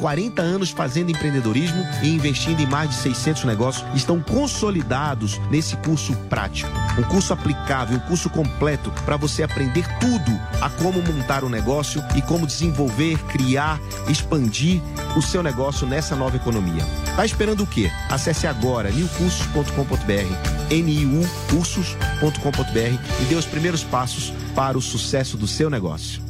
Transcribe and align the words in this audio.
40 0.00 0.40
anos 0.40 0.70
fazendo 0.70 1.10
empreendedorismo 1.10 1.84
e 2.02 2.08
investindo 2.08 2.60
em 2.60 2.66
mais 2.66 2.88
de 2.88 2.96
600 2.96 3.44
negócios, 3.44 3.86
estão 3.94 4.22
consolidados 4.22 5.38
nesse 5.50 5.76
curso 5.76 6.16
prático. 6.30 6.70
Um 6.98 7.02
curso 7.02 7.34
aplicável, 7.34 7.98
um 7.98 8.00
curso 8.00 8.30
completo 8.30 8.90
para 9.04 9.18
você 9.18 9.42
aprender 9.42 9.86
tudo 9.98 10.40
a 10.62 10.70
como 10.70 11.02
montar 11.02 11.44
um 11.44 11.50
negócio 11.50 12.02
e 12.16 12.22
como 12.22 12.46
desenvolver, 12.46 13.18
criar, 13.24 13.78
expandir 14.08 14.80
o 15.14 15.20
seu 15.20 15.42
negócio 15.42 15.86
nessa 15.86 16.16
nova 16.16 16.36
economia. 16.36 16.82
Tá 17.14 17.26
esperando 17.26 17.64
o 17.64 17.66
quê? 17.66 17.90
Acesse 18.08 18.46
agora 18.46 18.90
newcursos.com.br, 18.90 20.70
niucursos.com.br 20.70 23.20
e 23.20 23.24
dê 23.26 23.34
os 23.34 23.44
primeiros 23.44 23.84
passos 23.84 24.32
para 24.54 24.78
o 24.78 24.80
sucesso 24.80 25.36
do 25.36 25.46
seu 25.46 25.68
negócio. 25.68 26.29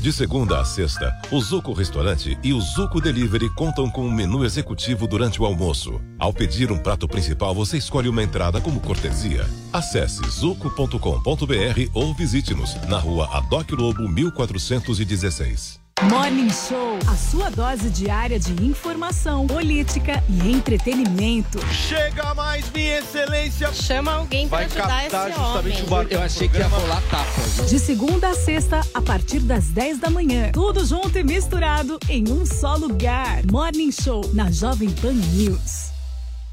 De 0.00 0.10
segunda 0.10 0.58
a 0.58 0.64
sexta, 0.64 1.14
o 1.30 1.38
Zuco 1.42 1.74
Restaurante 1.74 2.38
e 2.42 2.54
o 2.54 2.60
Zuco 2.60 3.02
Delivery 3.02 3.50
contam 3.50 3.90
com 3.90 4.00
um 4.06 4.10
menu 4.10 4.46
executivo 4.46 5.06
durante 5.06 5.42
o 5.42 5.44
almoço. 5.44 6.00
Ao 6.18 6.32
pedir 6.32 6.72
um 6.72 6.78
prato 6.78 7.06
principal, 7.06 7.54
você 7.54 7.76
escolhe 7.76 8.08
uma 8.08 8.22
entrada 8.22 8.62
como 8.62 8.80
cortesia. 8.80 9.46
Acesse 9.70 10.26
zuco.com.br 10.30 11.90
ou 11.92 12.14
visite-nos 12.14 12.76
na 12.88 12.98
rua 12.98 13.28
Adoc 13.36 13.72
Lobo 13.72 14.08
1416. 14.08 15.79
Morning 16.08 16.48
Show, 16.48 16.98
a 17.06 17.14
sua 17.14 17.50
dose 17.50 17.90
diária 17.90 18.38
de 18.40 18.52
informação, 18.64 19.46
política 19.46 20.24
e 20.30 20.50
entretenimento. 20.50 21.60
Chega 21.66 22.34
mais, 22.34 22.70
minha 22.70 23.00
excelência. 23.00 23.70
Chama 23.74 24.12
alguém 24.14 24.48
para 24.48 24.64
ajudar 24.64 25.06
esse 25.06 25.38
homem. 25.38 25.74
O 25.82 26.02
Eu 26.14 26.22
achei 26.22 26.48
que 26.48 26.56
ia 26.56 26.66
rolar 26.68 27.02
tapa. 27.10 27.66
De 27.68 27.78
segunda 27.78 28.28
a 28.30 28.34
sexta, 28.34 28.80
a 28.94 29.02
partir 29.02 29.40
das 29.40 29.66
10 29.66 29.98
da 29.98 30.08
manhã. 30.08 30.50
Tudo 30.52 30.86
junto 30.86 31.18
e 31.18 31.22
misturado 31.22 31.98
em 32.08 32.24
um 32.32 32.46
só 32.46 32.76
lugar. 32.76 33.42
Morning 33.50 33.92
Show, 33.92 34.22
na 34.32 34.50
Jovem 34.50 34.88
Pan 34.88 35.12
News. 35.12 35.90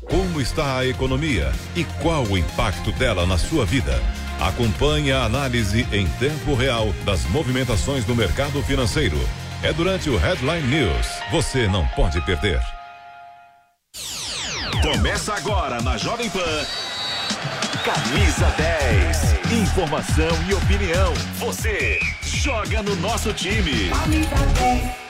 Como 0.10 0.42
está 0.42 0.80
a 0.80 0.86
economia 0.86 1.54
e 1.74 1.86
qual 2.02 2.26
o 2.26 2.38
impacto 2.38 2.92
dela 2.92 3.26
na 3.26 3.38
sua 3.38 3.66
vida? 3.66 3.98
Acompanhe 4.40 5.12
a 5.12 5.24
análise 5.24 5.88
em 5.92 6.08
tempo 6.20 6.54
real 6.54 6.94
das 7.04 7.26
movimentações 7.26 8.06
do 8.06 8.16
mercado 8.16 8.62
financeiro. 8.62 9.18
É 9.64 9.74
durante 9.74 10.10
o 10.10 10.18
Headline 10.18 10.68
News. 10.68 11.08
Você 11.32 11.68
não 11.68 11.88
pode 11.90 12.22
perder. 12.22 12.62
Começa 14.82 15.34
agora 15.34 15.82
na 15.82 15.98
Jovem 15.98 16.30
Pan. 16.30 16.66
Camisa 17.84 18.46
10. 18.58 19.52
Informação 19.52 20.30
e 20.48 20.54
opinião. 20.54 21.14
Você 21.40 22.00
joga 22.22 22.84
no 22.84 22.96
nosso 22.98 23.34
time. 23.34 23.90
Camisa 23.90 24.36
10. 24.60 25.07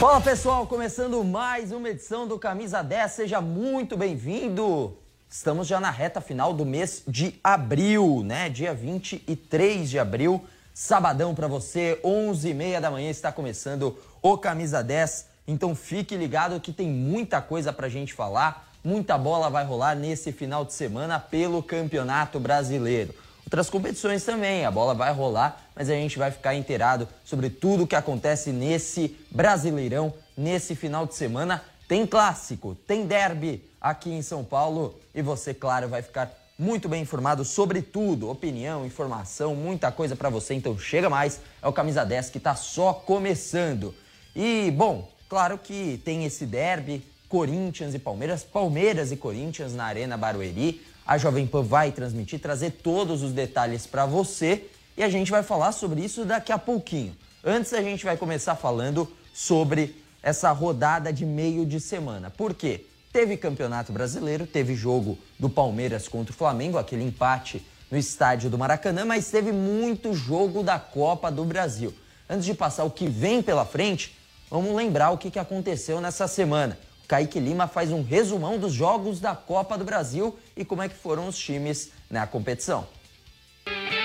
Fala 0.00 0.18
pessoal, 0.18 0.66
começando 0.66 1.22
mais 1.22 1.72
uma 1.72 1.90
edição 1.90 2.26
do 2.26 2.38
Camisa 2.38 2.80
10, 2.80 3.12
seja 3.12 3.38
muito 3.38 3.98
bem-vindo. 3.98 4.96
Estamos 5.28 5.66
já 5.66 5.78
na 5.78 5.90
reta 5.90 6.22
final 6.22 6.54
do 6.54 6.64
mês 6.64 7.02
de 7.06 7.38
abril, 7.44 8.22
né? 8.24 8.48
Dia 8.48 8.72
23 8.72 9.90
de 9.90 9.98
abril, 9.98 10.42
sabadão 10.72 11.34
para 11.34 11.46
você, 11.46 12.00
11h30 12.02 12.80
da 12.80 12.90
manhã 12.90 13.10
está 13.10 13.30
começando 13.30 13.94
o 14.22 14.38
Camisa 14.38 14.82
10. 14.82 15.26
Então 15.46 15.74
fique 15.74 16.16
ligado 16.16 16.58
que 16.60 16.72
tem 16.72 16.88
muita 16.88 17.42
coisa 17.42 17.70
pra 17.70 17.86
gente 17.90 18.14
falar, 18.14 18.72
muita 18.82 19.18
bola 19.18 19.50
vai 19.50 19.66
rolar 19.66 19.94
nesse 19.94 20.32
final 20.32 20.64
de 20.64 20.72
semana 20.72 21.20
pelo 21.20 21.62
Campeonato 21.62 22.40
Brasileiro 22.40 23.14
outras 23.50 23.68
competições 23.68 24.22
também. 24.22 24.64
A 24.64 24.70
bola 24.70 24.94
vai 24.94 25.12
rolar, 25.12 25.60
mas 25.74 25.90
a 25.90 25.94
gente 25.94 26.16
vai 26.16 26.30
ficar 26.30 26.54
inteirado 26.54 27.08
sobre 27.24 27.50
tudo 27.50 27.82
o 27.82 27.86
que 27.86 27.96
acontece 27.96 28.52
nesse 28.52 29.16
Brasileirão, 29.28 30.14
nesse 30.36 30.76
final 30.76 31.04
de 31.04 31.16
semana. 31.16 31.60
Tem 31.88 32.06
clássico, 32.06 32.76
tem 32.86 33.04
derby 33.04 33.68
aqui 33.80 34.08
em 34.08 34.22
São 34.22 34.44
Paulo 34.44 34.94
e 35.12 35.20
você, 35.20 35.52
claro, 35.52 35.88
vai 35.88 36.00
ficar 36.00 36.30
muito 36.56 36.88
bem 36.88 37.02
informado 37.02 37.44
sobre 37.44 37.82
tudo, 37.82 38.30
opinião, 38.30 38.86
informação, 38.86 39.56
muita 39.56 39.90
coisa 39.90 40.14
para 40.14 40.30
você. 40.30 40.54
Então 40.54 40.78
chega 40.78 41.10
mais, 41.10 41.40
é 41.60 41.66
o 41.66 41.72
Camisa 41.72 42.04
10 42.04 42.30
que 42.30 42.38
está 42.38 42.54
só 42.54 42.92
começando. 42.92 43.92
E, 44.36 44.70
bom, 44.70 45.10
claro 45.28 45.58
que 45.58 46.00
tem 46.04 46.24
esse 46.24 46.46
derby, 46.46 47.04
Corinthians 47.28 47.94
e 47.94 47.98
Palmeiras, 47.98 48.44
Palmeiras 48.44 49.10
e 49.10 49.16
Corinthians 49.16 49.74
na 49.74 49.86
Arena 49.86 50.16
Barueri. 50.16 50.86
A 51.10 51.18
Jovem 51.18 51.44
Pan 51.44 51.62
vai 51.62 51.90
transmitir, 51.90 52.38
trazer 52.38 52.70
todos 52.70 53.24
os 53.24 53.32
detalhes 53.32 53.84
para 53.84 54.06
você 54.06 54.66
e 54.96 55.02
a 55.02 55.08
gente 55.08 55.28
vai 55.28 55.42
falar 55.42 55.72
sobre 55.72 56.04
isso 56.04 56.24
daqui 56.24 56.52
a 56.52 56.58
pouquinho. 56.58 57.16
Antes 57.44 57.72
a 57.72 57.82
gente 57.82 58.04
vai 58.04 58.16
começar 58.16 58.54
falando 58.54 59.10
sobre 59.34 60.00
essa 60.22 60.52
rodada 60.52 61.12
de 61.12 61.26
meio 61.26 61.66
de 61.66 61.80
semana. 61.80 62.30
Por 62.30 62.54
quê? 62.54 62.86
Teve 63.12 63.36
Campeonato 63.36 63.92
Brasileiro, 63.92 64.46
teve 64.46 64.76
jogo 64.76 65.18
do 65.36 65.50
Palmeiras 65.50 66.06
contra 66.06 66.32
o 66.32 66.36
Flamengo, 66.36 66.78
aquele 66.78 67.02
empate 67.02 67.60
no 67.90 67.98
estádio 67.98 68.48
do 68.48 68.56
Maracanã, 68.56 69.04
mas 69.04 69.32
teve 69.32 69.50
muito 69.50 70.14
jogo 70.14 70.62
da 70.62 70.78
Copa 70.78 71.28
do 71.28 71.44
Brasil. 71.44 71.92
Antes 72.28 72.44
de 72.44 72.54
passar 72.54 72.84
o 72.84 72.90
que 72.90 73.08
vem 73.08 73.42
pela 73.42 73.64
frente, 73.64 74.16
vamos 74.48 74.76
lembrar 74.76 75.10
o 75.10 75.18
que 75.18 75.36
aconteceu 75.40 76.00
nessa 76.00 76.28
semana. 76.28 76.78
Kaique 77.10 77.40
Lima 77.40 77.66
faz 77.66 77.90
um 77.90 78.04
resumão 78.04 78.56
dos 78.56 78.72
jogos 78.72 79.18
da 79.18 79.34
Copa 79.34 79.76
do 79.76 79.84
Brasil 79.84 80.38
e 80.56 80.64
como 80.64 80.80
é 80.80 80.88
que 80.88 80.94
foram 80.94 81.26
os 81.26 81.36
times 81.36 81.90
na 82.08 82.24
competição. 82.24 82.86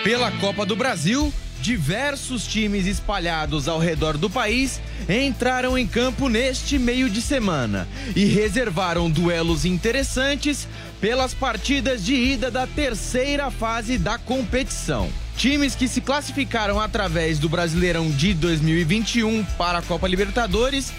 Pela 0.04 0.32
Copa 0.40 0.66
do 0.66 0.76
Brasil, 0.76 1.32
diversos 1.62 2.48
times 2.48 2.88
espalhados 2.88 3.68
ao 3.68 3.78
redor 3.78 4.18
do 4.18 4.28
país 4.28 4.82
entraram 5.08 5.78
em 5.78 5.86
campo 5.86 6.28
neste 6.28 6.80
meio 6.80 7.08
de 7.08 7.22
semana 7.22 7.88
e 8.16 8.26
reservaram 8.26 9.08
duelos 9.08 9.66
interessantes 9.66 10.68
pelas 11.00 11.32
partidas 11.32 12.04
de 12.04 12.16
ida 12.16 12.50
da 12.50 12.66
terceira 12.66 13.52
fase 13.52 14.00
da 14.00 14.18
competição. 14.18 15.12
Times 15.38 15.76
que 15.76 15.88
se 15.88 16.02
classificaram 16.02 16.80
através 16.80 17.38
do 17.38 17.50
Brasileirão 17.50 18.10
de 18.10 18.34
2021 18.34 19.44
para 19.60 19.78
a 19.78 19.82
Copa 19.84 20.08
Libertadores 20.08 20.92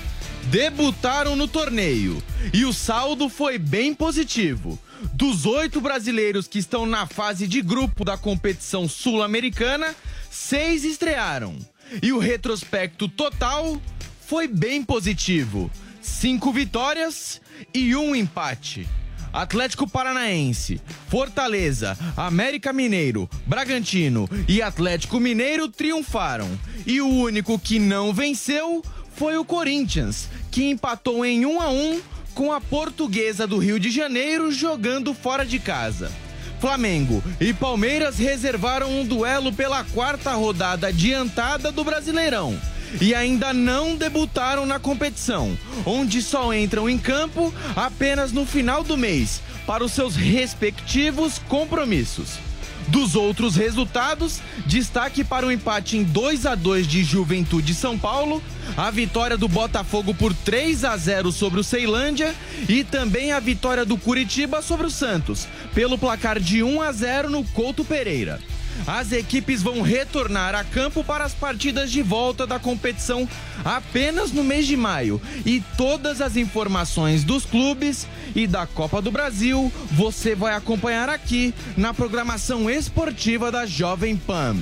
debutaram 0.51 1.35
no 1.35 1.49
torneio 1.49 2.23
e 2.53 2.65
o 2.65 2.73
saldo 2.73 3.29
foi 3.29 3.59
bem 3.59 3.95
positivo. 3.95 4.79
Dos 5.13 5.45
oito 5.45 5.81
brasileiros 5.81 6.47
que 6.47 6.59
estão 6.59 6.87
na 6.87 7.07
fase 7.07 7.47
de 7.47 7.61
grupo 7.61 8.05
da 8.05 8.17
competição 8.17 8.89
sul-americana, 8.89 9.95
seis 10.31 10.85
estrearam. 10.85 11.57
E 12.03 12.13
o 12.13 12.19
retrospecto 12.19 13.09
total 13.09 13.81
foi 14.27 14.49
bem 14.49 14.83
positivo: 14.83 15.71
cinco 16.01 16.53
vitórias 16.53 17.41
e 17.75 17.95
um 17.95 18.15
empate. 18.15 18.89
Atlético 19.33 19.87
Paranaense, 19.87 20.81
Fortaleza, 21.09 21.97
América 22.17 22.73
Mineiro, 22.73 23.29
Bragantino 23.47 24.27
e 24.49 24.63
Atlético 24.63 25.21
Mineiro 25.21 25.69
triunfaram. 25.69 26.49
E 26.87 27.03
o 27.03 27.09
único 27.09 27.59
que 27.59 27.79
não 27.79 28.15
venceu 28.15 28.83
foi 29.17 29.37
o 29.37 29.45
Corinthians, 29.45 30.29
que 30.51 30.65
empatou 30.71 31.25
em 31.25 31.47
1 31.47 31.61
a 31.61 31.69
1 31.71 32.01
com 32.35 32.53
a 32.53 32.61
Portuguesa 32.61 33.47
do 33.47 33.59
Rio 33.59 33.81
de 33.81 33.91
Janeiro 33.91 34.53
jogando 34.53 35.15
fora 35.15 35.45
de 35.45 35.59
casa. 35.59 36.13
Flamengo 36.61 37.23
e 37.41 37.53
Palmeiras 37.53 38.19
reservaram 38.19 38.91
um 38.91 39.05
duelo 39.05 39.53
pela 39.53 39.85
quarta 39.85 40.33
rodada 40.33 40.89
adiantada 40.89 41.73
do 41.73 41.83
Brasileirão 41.85 42.59
e 43.01 43.15
ainda 43.15 43.53
não 43.53 43.97
debutaram 43.97 44.65
na 44.65 44.79
competição, 44.79 45.57
onde 45.85 46.23
só 46.23 46.53
entram 46.55 46.89
em 46.89 46.99
campo 46.99 47.53
apenas 47.75 48.33
no 48.33 48.47
final 48.47 48.83
do 48.83 48.97
mês 48.97 49.41
para 49.67 49.85
os 49.85 49.93
seus 49.93 50.15
respectivos 50.15 51.39
compromissos. 51.49 52.46
Dos 52.89 53.17
outros 53.17 53.57
resultados, 53.57 54.41
destaque 54.65 55.25
para 55.25 55.47
o 55.47 55.51
empate 55.51 55.97
em 55.97 56.05
2 56.05 56.47
a 56.47 56.55
2 56.55 56.87
de 56.87 57.03
Juventude 57.03 57.75
São 57.75 57.99
Paulo, 57.99 58.43
a 58.77 58.91
vitória 58.91 59.37
do 59.37 59.49
Botafogo 59.49 60.15
por 60.15 60.33
3 60.33 60.85
a 60.85 60.97
0 60.97 61.33
sobre 61.33 61.61
o 61.61 61.65
Ceilândia 61.65 62.35
e 62.69 62.85
também 62.85 63.33
a 63.33 63.41
vitória 63.41 63.85
do 63.85 63.97
Curitiba 63.97 64.63
sobre 64.63 64.87
o 64.87 64.91
Santos, 64.91 65.49
pelo 65.75 65.99
placar 65.99 66.39
de 66.39 66.63
1 66.63 66.81
a 66.81 66.93
0 66.93 67.31
no 67.31 67.45
Couto 67.45 67.85
Pereira. 67.85 68.39
As 68.87 69.13
equipes 69.13 69.63
vão 69.63 69.83
retornar 69.83 70.55
a 70.55 70.65
campo 70.65 71.05
para 71.05 71.25
as 71.25 71.35
partidas 71.35 71.91
de 71.91 72.03
volta 72.03 72.47
da 72.47 72.59
competição 72.59 73.29
apenas 73.65 74.33
no 74.33 74.43
mês 74.43 74.67
de 74.67 74.77
maio. 74.77 75.21
E 75.45 75.63
todas 75.77 76.21
as 76.21 76.37
informações 76.37 77.25
dos 77.25 77.45
clubes 77.45 78.07
e 78.35 78.47
da 78.47 78.67
Copa 78.67 79.01
do 79.01 79.11
Brasil 79.11 79.73
você 79.93 80.35
vai 80.35 80.55
acompanhar 80.55 81.09
aqui 81.09 81.55
na 81.77 81.95
programação 81.95 82.71
esportiva 82.71 83.53
da 83.53 83.67
Jovem 83.67 84.17
Pan. 84.17 84.57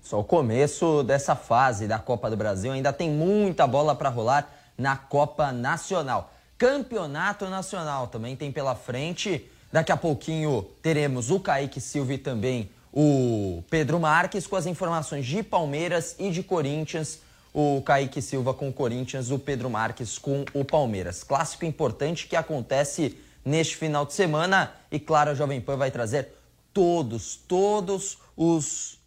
Só 0.00 0.20
o 0.20 0.24
começo 0.24 1.02
dessa 1.02 1.34
fase 1.34 1.86
da 1.86 1.98
Copa 1.98 2.28
do 2.28 2.36
Brasil, 2.36 2.72
ainda 2.72 2.92
tem 2.92 3.08
muita 3.08 3.66
bola 3.66 3.94
para 3.94 4.10
rolar 4.10 4.46
na 4.76 4.94
Copa 4.94 5.52
Nacional. 5.52 6.30
Campeonato 6.58 7.46
Nacional 7.46 8.08
também 8.08 8.36
tem 8.36 8.52
pela 8.52 8.74
frente. 8.74 9.50
Daqui 9.72 9.90
a 9.90 9.96
pouquinho 9.96 10.66
teremos 10.82 11.30
o 11.30 11.40
Kaique 11.40 11.80
Silva 11.80 12.12
e 12.12 12.18
também 12.18 12.68
o 12.92 13.64
Pedro 13.70 13.98
Marques 13.98 14.46
com 14.46 14.54
as 14.54 14.66
informações 14.66 15.24
de 15.24 15.42
Palmeiras 15.42 16.14
e 16.18 16.30
de 16.30 16.42
Corinthians. 16.42 17.20
O 17.54 17.80
Kaique 17.80 18.20
Silva 18.20 18.52
com 18.52 18.68
o 18.68 18.72
Corinthians, 18.72 19.30
o 19.30 19.38
Pedro 19.38 19.70
Marques 19.70 20.18
com 20.18 20.44
o 20.52 20.62
Palmeiras. 20.62 21.24
Clássico 21.24 21.64
importante 21.64 22.26
que 22.26 22.36
acontece 22.36 23.18
neste 23.42 23.76
final 23.76 24.04
de 24.04 24.12
semana. 24.12 24.72
E 24.90 25.00
claro, 25.00 25.30
a 25.30 25.34
Jovem 25.34 25.58
Pan 25.58 25.78
vai 25.78 25.90
trazer 25.90 26.28
todos, 26.74 27.36
todos 27.36 28.18
os 28.36 29.00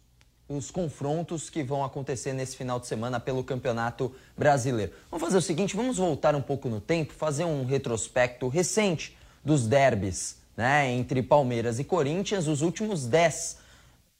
os 0.48 0.70
confrontos 0.70 1.50
que 1.50 1.64
vão 1.64 1.84
acontecer 1.84 2.32
nesse 2.32 2.56
final 2.56 2.78
de 2.78 2.86
semana 2.86 3.18
pelo 3.18 3.42
Campeonato 3.42 4.14
Brasileiro. 4.36 4.92
Vamos 5.10 5.24
fazer 5.24 5.38
o 5.38 5.42
seguinte, 5.42 5.74
vamos 5.74 5.96
voltar 5.96 6.36
um 6.36 6.40
pouco 6.40 6.68
no 6.68 6.80
tempo, 6.80 7.12
fazer 7.12 7.44
um 7.44 7.64
retrospecto 7.64 8.46
recente 8.46 9.18
dos 9.44 9.66
derbys, 9.66 10.36
né, 10.56 10.90
entre 10.90 11.22
Palmeiras 11.22 11.78
e 11.78 11.84
Corinthians, 11.84 12.46
os 12.46 12.62
últimos 12.62 13.06
10. 13.06 13.58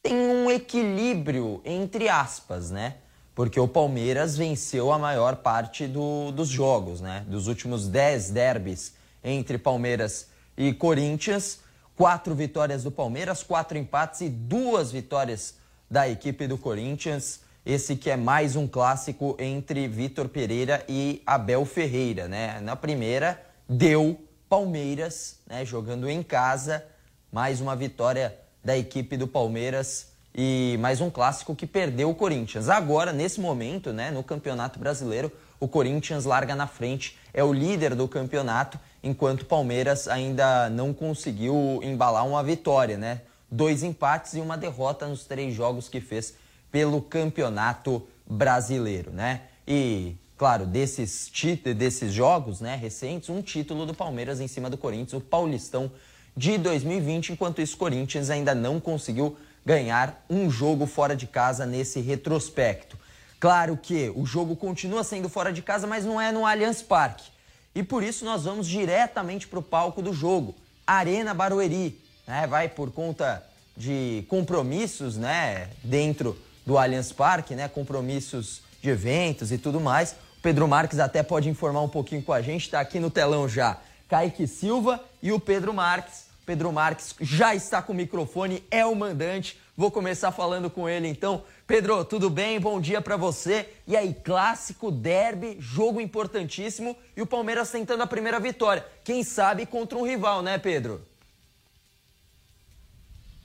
Tem 0.03 0.15
um 0.15 0.51
equilíbrio 0.51 1.61
entre 1.65 2.07
aspas, 2.07 2.69
né? 2.69 2.95
Porque 3.33 3.59
o 3.59 3.67
Palmeiras 3.67 4.37
venceu 4.37 4.91
a 4.91 4.97
maior 4.97 5.37
parte 5.37 5.87
do, 5.87 6.31
dos 6.31 6.47
jogos, 6.47 7.01
né? 7.01 7.25
Dos 7.27 7.47
últimos 7.47 7.87
10 7.87 8.29
derbys 8.31 8.93
entre 9.23 9.57
Palmeiras 9.57 10.27
e 10.57 10.73
Corinthians, 10.73 11.59
quatro 11.95 12.33
vitórias 12.33 12.83
do 12.83 12.91
Palmeiras, 12.91 13.43
quatro 13.43 13.77
empates 13.77 14.21
e 14.21 14.29
duas 14.29 14.91
vitórias 14.91 15.55
da 15.89 16.07
equipe 16.07 16.47
do 16.47 16.57
Corinthians. 16.57 17.41
Esse 17.65 17.95
que 17.95 18.09
é 18.09 18.15
mais 18.15 18.55
um 18.55 18.65
clássico 18.65 19.35
entre 19.37 19.87
Vitor 19.87 20.29
Pereira 20.29 20.85
e 20.87 21.21
Abel 21.25 21.65
Ferreira, 21.65 22.27
né? 22.27 22.61
Na 22.61 22.75
primeira, 22.75 23.43
deu 23.67 24.17
Palmeiras, 24.49 25.37
né? 25.47 25.65
Jogando 25.65 26.09
em 26.09 26.23
casa, 26.23 26.85
mais 27.31 27.61
uma 27.61 27.75
vitória 27.75 28.37
da 28.63 28.77
equipe 28.77 29.17
do 29.17 29.27
Palmeiras 29.27 30.07
e 30.33 30.77
mais 30.79 31.01
um 31.01 31.09
clássico 31.09 31.55
que 31.55 31.65
perdeu 31.65 32.09
o 32.09 32.15
Corinthians. 32.15 32.69
Agora, 32.69 33.11
nesse 33.11 33.39
momento, 33.39 33.91
né? 33.91 34.11
No 34.11 34.23
Campeonato 34.23 34.79
Brasileiro, 34.79 35.31
o 35.59 35.67
Corinthians 35.67 36.25
larga 36.25 36.55
na 36.55 36.67
frente, 36.67 37.17
é 37.33 37.43
o 37.43 37.51
líder 37.51 37.95
do 37.95 38.07
campeonato, 38.07 38.79
enquanto 39.01 39.41
o 39.41 39.45
Palmeiras 39.45 40.07
ainda 40.07 40.69
não 40.69 40.93
conseguiu 40.93 41.79
embalar 41.83 42.27
uma 42.27 42.43
vitória, 42.43 42.97
né? 42.97 43.21
dois 43.49 43.83
empates 43.83 44.33
e 44.33 44.39
uma 44.39 44.57
derrota 44.57 45.07
nos 45.07 45.25
três 45.25 45.53
jogos 45.53 45.87
que 45.89 46.01
fez 46.01 46.35
pelo 46.71 47.01
Campeonato 47.01 48.05
Brasileiro, 48.25 49.11
né? 49.11 49.41
E, 49.67 50.15
claro, 50.37 50.65
desses, 50.65 51.31
desses 51.75 52.13
jogos 52.13 52.61
né, 52.61 52.75
recentes, 52.75 53.29
um 53.29 53.41
título 53.41 53.85
do 53.85 53.93
Palmeiras 53.93 54.39
em 54.39 54.47
cima 54.47 54.69
do 54.69 54.77
Corinthians, 54.77 55.13
o 55.13 55.21
Paulistão 55.21 55.91
de 56.35 56.57
2020, 56.57 57.33
enquanto 57.33 57.61
isso, 57.61 57.75
Corinthians 57.75 58.29
ainda 58.29 58.53
não 58.53 58.79
conseguiu 58.79 59.35
ganhar 59.65 60.23
um 60.29 60.49
jogo 60.49 60.85
fora 60.85 61.15
de 61.15 61.25
casa 61.25 61.65
nesse 61.65 61.99
retrospecto. 61.99 62.97
Claro 63.39 63.75
que 63.75 64.11
o 64.15 64.25
jogo 64.25 64.55
continua 64.55 65.03
sendo 65.03 65.27
fora 65.27 65.51
de 65.51 65.61
casa, 65.61 65.87
mas 65.87 66.05
não 66.05 66.21
é 66.21 66.31
no 66.31 66.45
Allianz 66.45 66.81
Parque. 66.81 67.25
E 67.73 67.83
por 67.83 68.03
isso 68.03 68.23
nós 68.23 68.43
vamos 68.43 68.67
diretamente 68.67 69.47
para 69.47 69.59
o 69.59 69.63
palco 69.63 70.01
do 70.01 70.13
jogo, 70.13 70.55
Arena 70.85 71.33
Barueri, 71.33 71.99
né, 72.25 72.47
vai 72.47 72.69
por 72.69 72.91
conta 72.91 73.43
de 73.75 74.23
compromissos 74.27 75.17
né, 75.17 75.69
dentro 75.83 76.37
do 76.65 76.77
Allianz 76.77 77.11
Parque, 77.11 77.55
né, 77.55 77.67
compromissos 77.67 78.61
de 78.81 78.89
eventos 78.89 79.51
e 79.51 79.57
tudo 79.57 79.79
mais. 79.79 80.15
Pedro 80.47 80.65
Marques 80.65 80.97
até 80.97 81.21
pode 81.21 81.49
informar 81.49 81.81
um 81.81 81.89
pouquinho 81.89 82.23
com 82.23 82.31
a 82.31 82.41
gente, 82.41 82.61
está 82.61 82.79
aqui 82.79 83.01
no 83.01 83.09
telão 83.09 83.49
já. 83.49 83.81
Kaique 84.07 84.47
Silva 84.47 85.03
e 85.21 85.29
o 85.33 85.41
Pedro 85.41 85.73
Marques. 85.73 86.27
Pedro 86.45 86.71
Marques 86.71 87.13
já 87.19 87.53
está 87.53 87.81
com 87.81 87.91
o 87.91 87.95
microfone, 87.95 88.63
é 88.71 88.85
o 88.85 88.95
mandante. 88.95 89.59
Vou 89.75 89.91
começar 89.91 90.31
falando 90.31 90.69
com 90.69 90.87
ele 90.87 91.05
então. 91.09 91.43
Pedro, 91.67 92.05
tudo 92.05 92.29
bem? 92.29 92.61
Bom 92.61 92.79
dia 92.79 93.01
para 93.01 93.17
você. 93.17 93.67
E 93.85 93.97
aí, 93.97 94.13
clássico, 94.23 94.89
derby, 94.89 95.57
jogo 95.59 95.99
importantíssimo 95.99 96.95
e 97.17 97.21
o 97.21 97.27
Palmeiras 97.27 97.69
tentando 97.69 98.03
a 98.03 98.07
primeira 98.07 98.39
vitória. 98.39 98.85
Quem 99.03 99.25
sabe 99.25 99.65
contra 99.65 99.97
um 99.97 100.07
rival, 100.07 100.41
né, 100.41 100.57
Pedro? 100.57 101.01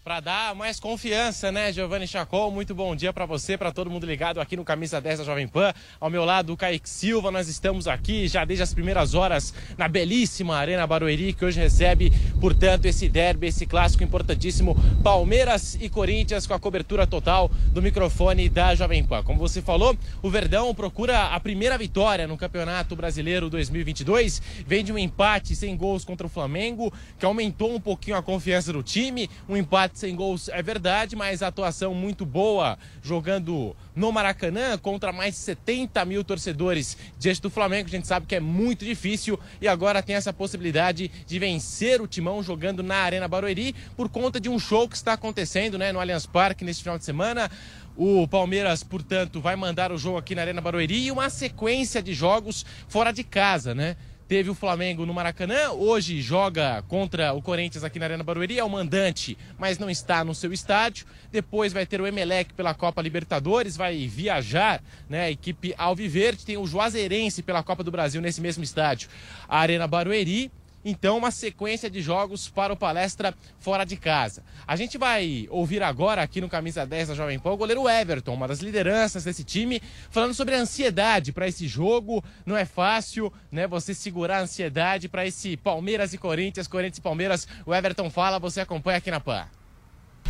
Para 0.05 0.19
dar 0.19 0.55
mais 0.57 0.81
confiança, 0.81 1.53
né, 1.53 1.73
Giovanni 1.73 2.09
Chacol? 2.09 2.51
Muito 2.51 2.75
bom 2.75 2.97
dia 2.97 3.13
para 3.13 3.25
você, 3.25 3.57
para 3.57 3.71
todo 3.71 3.89
mundo 3.89 4.05
ligado 4.05 4.41
aqui 4.41 4.57
no 4.57 4.65
Camisa 4.65 5.01
10 5.01 5.21
da 5.21 5.25
Jovem 5.25 5.47
Pan. 5.47 5.73
Ao 6.01 6.11
meu 6.11 6.25
lado, 6.25 6.53
o 6.53 6.57
Kaique 6.57 6.91
Silva. 6.91 7.31
Nós 7.31 7.47
estamos 7.47 7.87
aqui 7.87 8.27
já 8.27 8.45
desde 8.45 8.65
as 8.65 8.75
primeiras 8.75 9.15
horas 9.15 9.55
na 9.79 9.87
belíssima 9.87 10.57
Arena 10.57 10.85
Barueri, 10.89 11.33
que 11.33 11.45
hoje 11.45 11.61
recebe, 11.61 12.13
portanto, 12.41 12.87
esse 12.87 13.09
derby, 13.09 13.47
esse 13.47 13.65
clássico 13.65 14.03
importantíssimo 14.03 14.77
Palmeiras 15.05 15.79
e 15.81 15.89
Corinthians 15.89 16.49
com 16.49 16.55
a 16.55 16.59
cobertura 16.59 17.07
total 17.07 17.49
do 17.69 17.81
microfone 17.81 18.49
da 18.49 18.75
Jovem 18.75 19.05
Pan. 19.05 19.23
Como 19.23 19.39
você 19.39 19.63
falou, 19.63 19.97
o 20.21 20.29
Verdão 20.29 20.75
procura 20.75 21.29
a 21.29 21.39
primeira 21.39 21.79
vitória 21.79 22.27
no 22.27 22.37
Campeonato 22.37 22.97
Brasileiro 22.97 23.49
2022. 23.49 24.43
Vem 24.67 24.83
de 24.83 24.93
um 24.93 24.99
empate 24.99 25.55
sem 25.55 25.77
gols 25.77 26.05
contra 26.05 26.27
o 26.27 26.31
Flamengo, 26.31 26.93
que 27.21 27.25
aumentou 27.25 27.73
um 27.73 27.81
pouquinho 27.81 28.17
a 28.17 28.23
confiança 28.23 28.73
do 28.73 28.83
time. 28.83 29.31
Um 29.49 29.57
empate 29.57 29.92
empate 29.93 29.99
sem 29.99 30.17
gols 30.17 30.49
é 30.49 30.63
verdade, 30.63 31.15
mas 31.15 31.43
atuação 31.43 31.95
muito 31.95 32.25
boa 32.25 32.79
jogando 33.03 33.77
no 33.95 34.11
Maracanã 34.11 34.77
contra 34.79 35.13
mais 35.13 35.35
de 35.35 35.41
70 35.41 36.05
mil 36.05 36.25
torcedores 36.25 36.97
diante 37.19 37.41
do 37.41 37.51
Flamengo. 37.51 37.89
A 37.89 37.91
gente 37.91 38.07
sabe 38.07 38.27
que 38.27 38.35
é 38.35 38.41
muito 38.41 38.85
difícil 38.85 39.39
e 39.61 39.69
agora 39.69 40.03
tem 40.03 40.17
essa 40.17 40.33
possibilidade 40.33 41.11
de 41.27 41.39
vencer 41.39 42.01
o 42.01 42.07
Timão 42.07 42.43
jogando 42.43 42.83
na 42.83 42.97
Arena 42.97 43.29
Barueri 43.29 43.75
por 43.97 44.09
conta 44.09 44.41
de 44.41 44.49
um 44.49 44.59
show 44.59 44.89
que 44.89 44.97
está 44.97 45.13
acontecendo 45.13 45.79
né, 45.79 45.93
no 45.93 46.01
Allianz 46.01 46.27
Parque 46.27 46.65
neste 46.65 46.83
final 46.83 46.99
de 46.99 47.05
semana. 47.05 47.51
O 47.95 48.27
Palmeiras, 48.27 48.83
portanto, 48.83 49.41
vai 49.41 49.55
mandar 49.55 49.93
o 49.93 49.99
jogo 49.99 50.17
aqui 50.17 50.35
na 50.35 50.41
Arena 50.41 50.63
Barueri 50.63 51.07
e 51.07 51.13
uma 51.13 51.29
sequência 51.29 52.03
de 52.03 52.15
jogos 52.15 52.65
fora 52.89 53.13
de 53.13 53.23
casa, 53.23 53.75
né? 53.75 53.97
Teve 54.33 54.49
o 54.49 54.55
Flamengo 54.55 55.05
no 55.05 55.13
Maracanã, 55.13 55.73
hoje 55.73 56.23
joga 56.23 56.83
contra 56.89 57.35
o 57.35 57.43
Corinthians 57.43 57.85
aqui 57.85 57.99
na 57.99 58.07
Arena 58.07 58.25
Barueri, 58.25 58.59
é 58.59 58.65
o 58.65 58.71
mandante, 58.71 59.37
mas 59.59 59.79
não 59.79 59.91
está 59.91 60.25
no 60.25 60.35
seu 60.35 60.55
estádio. 60.55 61.07
Depois 61.31 61.71
vai 61.71 61.85
ter 61.85 62.01
o 62.01 62.07
Emelec 62.07 62.55
pela 62.55 62.73
Copa 62.73 63.03
Libertadores, 63.03 63.77
vai 63.77 64.07
viajar, 64.09 64.83
né? 65.07 65.25
A 65.25 65.31
equipe 65.31 65.75
Alviverde, 65.77 66.47
tem 66.47 66.57
o 66.57 66.67
Juazeirense 66.67 67.43
pela 67.43 67.63
Copa 67.63 67.85
do 67.85 67.91
Brasil 67.91 68.23
nesse 68.23 68.41
mesmo 68.41 68.65
estádio. 68.65 69.11
A 69.47 69.59
Arena 69.59 69.87
Barueri 69.87 70.51
então 70.85 71.19
uma 71.19 71.31
sequência 71.31 71.91
de 71.91 72.01
jogos 72.01 72.49
para 72.49 72.73
o 72.73 72.77
palestra 72.77 73.35
fora 73.59 73.85
de 73.85 73.97
casa. 73.97 74.43
A 74.67 74.77
gente 74.77 74.99
vai 74.99 75.47
ouvir 75.51 75.83
agora 75.83 76.23
aqui 76.23 76.41
no 76.41 76.49
Camisa 76.49 76.87
10 76.87 77.09
da 77.09 77.15
Jovem 77.15 77.39
Pan 77.39 77.53
o 77.53 77.57
goleiro 77.57 77.89
Everton, 77.89 78.35
uma 78.35 78.49
das 78.49 78.61
lideranças 78.61 79.25
desse 79.25 79.45
time, 79.45 79.81
falando 80.11 80.35
sobre 80.35 80.55
a 80.55 80.59
ansiedade 80.59 81.33
para 81.33 81.47
esse 81.47 81.67
jogo. 81.67 82.23
Não 82.45 82.57
é 82.57 82.65
fácil, 82.65 83.33
né, 83.51 83.67
você 83.67 83.95
segurar 83.95 84.39
a 84.39 84.43
ansiedade 84.43 85.09
para 85.09 85.27
esse 85.27 85.57
Palmeiras 85.57 86.13
e 86.13 86.19
Corinthians, 86.19 86.67
Corinthians 86.67 86.99
e 86.99 87.03
Palmeiras. 87.03 87.49
O 87.65 87.75
Everton 87.75 88.11
fala, 88.11 88.39
você 88.39 88.61
acompanha 88.61 88.99
aqui 88.99 89.11
na 89.11 89.21
Pan. 89.21 89.47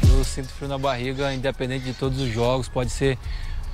Eu 0.09 0.25
sinto 0.25 0.49
frio 0.49 0.68
na 0.68 0.78
barriga, 0.78 1.32
independente 1.32 1.85
de 1.85 1.94
todos 1.94 2.21
os 2.21 2.32
jogos, 2.32 2.68
pode 2.68 2.90
ser 2.90 3.18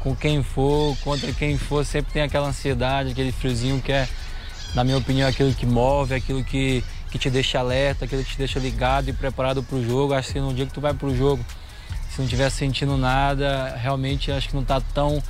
com 0.00 0.14
quem 0.14 0.42
for, 0.42 0.96
contra 0.98 1.32
quem 1.32 1.58
for, 1.58 1.84
sempre 1.84 2.12
tem 2.12 2.22
aquela 2.22 2.48
ansiedade, 2.48 3.10
aquele 3.10 3.32
friozinho 3.32 3.80
que 3.82 3.92
é 3.92 4.08
na 4.74 4.84
minha 4.84 4.98
opinião, 4.98 5.26
é 5.26 5.30
aquilo 5.30 5.52
que 5.54 5.66
move, 5.66 6.14
é 6.14 6.16
aquilo 6.16 6.44
que, 6.44 6.84
que 7.10 7.18
te 7.18 7.30
deixa 7.30 7.58
alerta, 7.58 8.04
aquilo 8.04 8.22
que 8.22 8.32
te 8.32 8.38
deixa 8.38 8.58
ligado 8.58 9.08
e 9.08 9.12
preparado 9.12 9.62
para 9.62 9.76
o 9.76 9.84
jogo. 9.84 10.12
Acho 10.12 10.32
que 10.32 10.40
no 10.40 10.52
dia 10.52 10.66
que 10.66 10.72
tu 10.72 10.80
vai 10.80 10.94
para 10.94 11.08
o 11.08 11.16
jogo, 11.16 11.44
se 12.10 12.18
não 12.18 12.24
estiver 12.24 12.50
sentindo 12.50 12.96
nada, 12.96 13.76
realmente 13.80 14.30
acho 14.30 14.48
que 14.48 14.54
não 14.54 14.62
está 14.62 14.80
tão, 14.80 15.22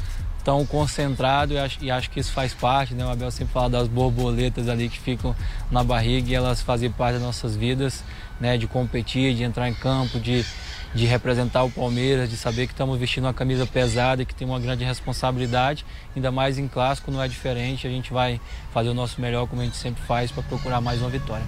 tão 0.45 0.65
concentrado 0.67 1.55
e 1.55 1.59
acho, 1.59 1.79
e 1.83 1.91
acho 1.91 2.11
que 2.11 2.21
isso 2.21 2.33
faz 2.33 2.53
parte. 2.53 2.95
Né? 2.95 3.05
O 3.05 3.11
Abel 3.11 3.31
sempre 3.31 3.53
fala 3.53 3.71
das 3.71 3.89
borboletas 3.89 4.69
ali 4.69 4.89
que 4.89 4.99
ficam 4.99 5.35
na 5.71 5.85
barriga 5.85 6.31
e 6.31 6.35
elas 6.35 6.61
fazem 6.61 6.91
parte 6.91 7.15
das 7.15 7.23
nossas 7.23 7.55
vidas, 7.57 8.03
né? 8.41 8.57
de 8.57 8.67
competir, 8.67 9.35
de 9.35 9.45
entrar 9.45 9.69
em 9.69 9.75
campo, 9.75 10.19
de 10.19 10.45
de 10.95 11.07
representar 11.07 11.65
o 11.65 11.71
Palmeiras, 11.71 12.31
de 12.31 12.37
saber 12.37 12.67
que 12.67 12.73
estamos 12.73 12.99
vestindo 12.99 13.25
uma 13.25 13.35
camisa 13.35 13.67
pesada 13.67 14.23
e 14.23 14.27
que 14.27 14.35
tem 14.35 14.47
uma 14.47 14.59
grande 14.59 14.85
responsabilidade, 14.85 15.85
ainda 16.15 16.31
mais 16.31 16.59
em 16.59 16.67
clássico 16.67 17.11
não 17.11 17.23
é 17.23 17.29
diferente, 17.29 17.87
a 17.87 17.91
gente 17.91 18.13
vai 18.13 18.41
fazer 18.73 18.89
o 18.89 18.95
nosso 18.95 19.21
melhor 19.21 19.47
como 19.47 19.63
a 19.63 19.65
gente 19.65 19.77
sempre 19.77 20.03
faz 20.03 20.31
para 20.31 20.43
procurar 20.43 20.81
mais 20.81 21.01
uma 21.01 21.11
vitória. 21.11 21.45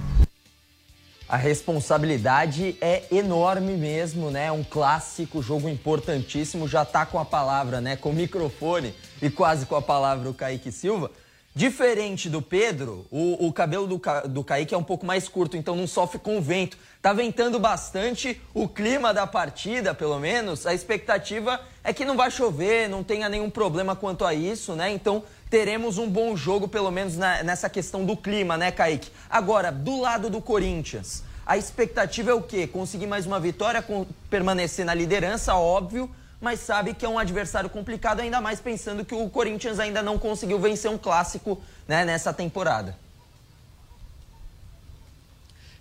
A 1.30 1.36
responsabilidade 1.36 2.76
é 2.80 3.04
enorme 3.12 3.76
mesmo, 3.76 4.32
né? 4.32 4.50
Um 4.50 4.64
clássico, 4.64 5.40
jogo 5.40 5.68
importantíssimo. 5.68 6.66
Já 6.66 6.84
tá 6.84 7.06
com 7.06 7.20
a 7.20 7.24
palavra, 7.24 7.80
né? 7.80 7.94
Com 7.94 8.10
o 8.10 8.12
microfone 8.12 8.92
e 9.22 9.30
quase 9.30 9.64
com 9.64 9.76
a 9.76 9.80
palavra 9.80 10.28
o 10.28 10.34
Kaique 10.34 10.72
Silva. 10.72 11.08
Diferente 11.52 12.30
do 12.30 12.40
Pedro, 12.40 13.06
o, 13.10 13.48
o 13.48 13.52
cabelo 13.52 13.84
do, 13.84 14.00
do 14.28 14.44
Kaique 14.44 14.72
é 14.72 14.78
um 14.78 14.84
pouco 14.84 15.04
mais 15.04 15.28
curto, 15.28 15.56
então 15.56 15.74
não 15.74 15.86
sofre 15.86 16.20
com 16.20 16.38
o 16.38 16.40
vento. 16.40 16.78
Tá 17.02 17.12
ventando 17.12 17.58
bastante, 17.58 18.40
o 18.54 18.68
clima 18.68 19.12
da 19.12 19.26
partida, 19.26 19.92
pelo 19.92 20.16
menos, 20.20 20.64
a 20.64 20.72
expectativa 20.72 21.60
é 21.82 21.92
que 21.92 22.04
não 22.04 22.16
vai 22.16 22.30
chover, 22.30 22.88
não 22.88 23.02
tenha 23.02 23.28
nenhum 23.28 23.50
problema 23.50 23.96
quanto 23.96 24.24
a 24.24 24.32
isso, 24.32 24.76
né? 24.76 24.92
Então 24.92 25.24
teremos 25.50 25.98
um 25.98 26.08
bom 26.08 26.36
jogo, 26.36 26.68
pelo 26.68 26.92
menos 26.92 27.16
na, 27.16 27.42
nessa 27.42 27.68
questão 27.68 28.04
do 28.04 28.16
clima, 28.16 28.56
né, 28.56 28.70
Kaique? 28.70 29.10
Agora, 29.28 29.72
do 29.72 30.00
lado 30.00 30.30
do 30.30 30.40
Corinthians, 30.40 31.24
a 31.44 31.58
expectativa 31.58 32.30
é 32.30 32.34
o 32.34 32.42
quê? 32.42 32.68
Conseguir 32.68 33.08
mais 33.08 33.26
uma 33.26 33.40
vitória, 33.40 33.82
com, 33.82 34.06
permanecer 34.30 34.84
na 34.84 34.94
liderança, 34.94 35.56
óbvio, 35.56 36.08
mas 36.40 36.60
sabe 36.60 36.94
que 36.94 37.04
é 37.04 37.08
um 37.08 37.18
adversário 37.18 37.68
complicado, 37.68 38.20
ainda 38.20 38.40
mais 38.40 38.60
pensando 38.60 39.04
que 39.04 39.14
o 39.14 39.28
Corinthians 39.28 39.78
ainda 39.78 40.02
não 40.02 40.18
conseguiu 40.18 40.58
vencer 40.58 40.90
um 40.90 40.96
clássico 40.96 41.60
né, 41.86 42.04
nessa 42.04 42.32
temporada. 42.32 42.96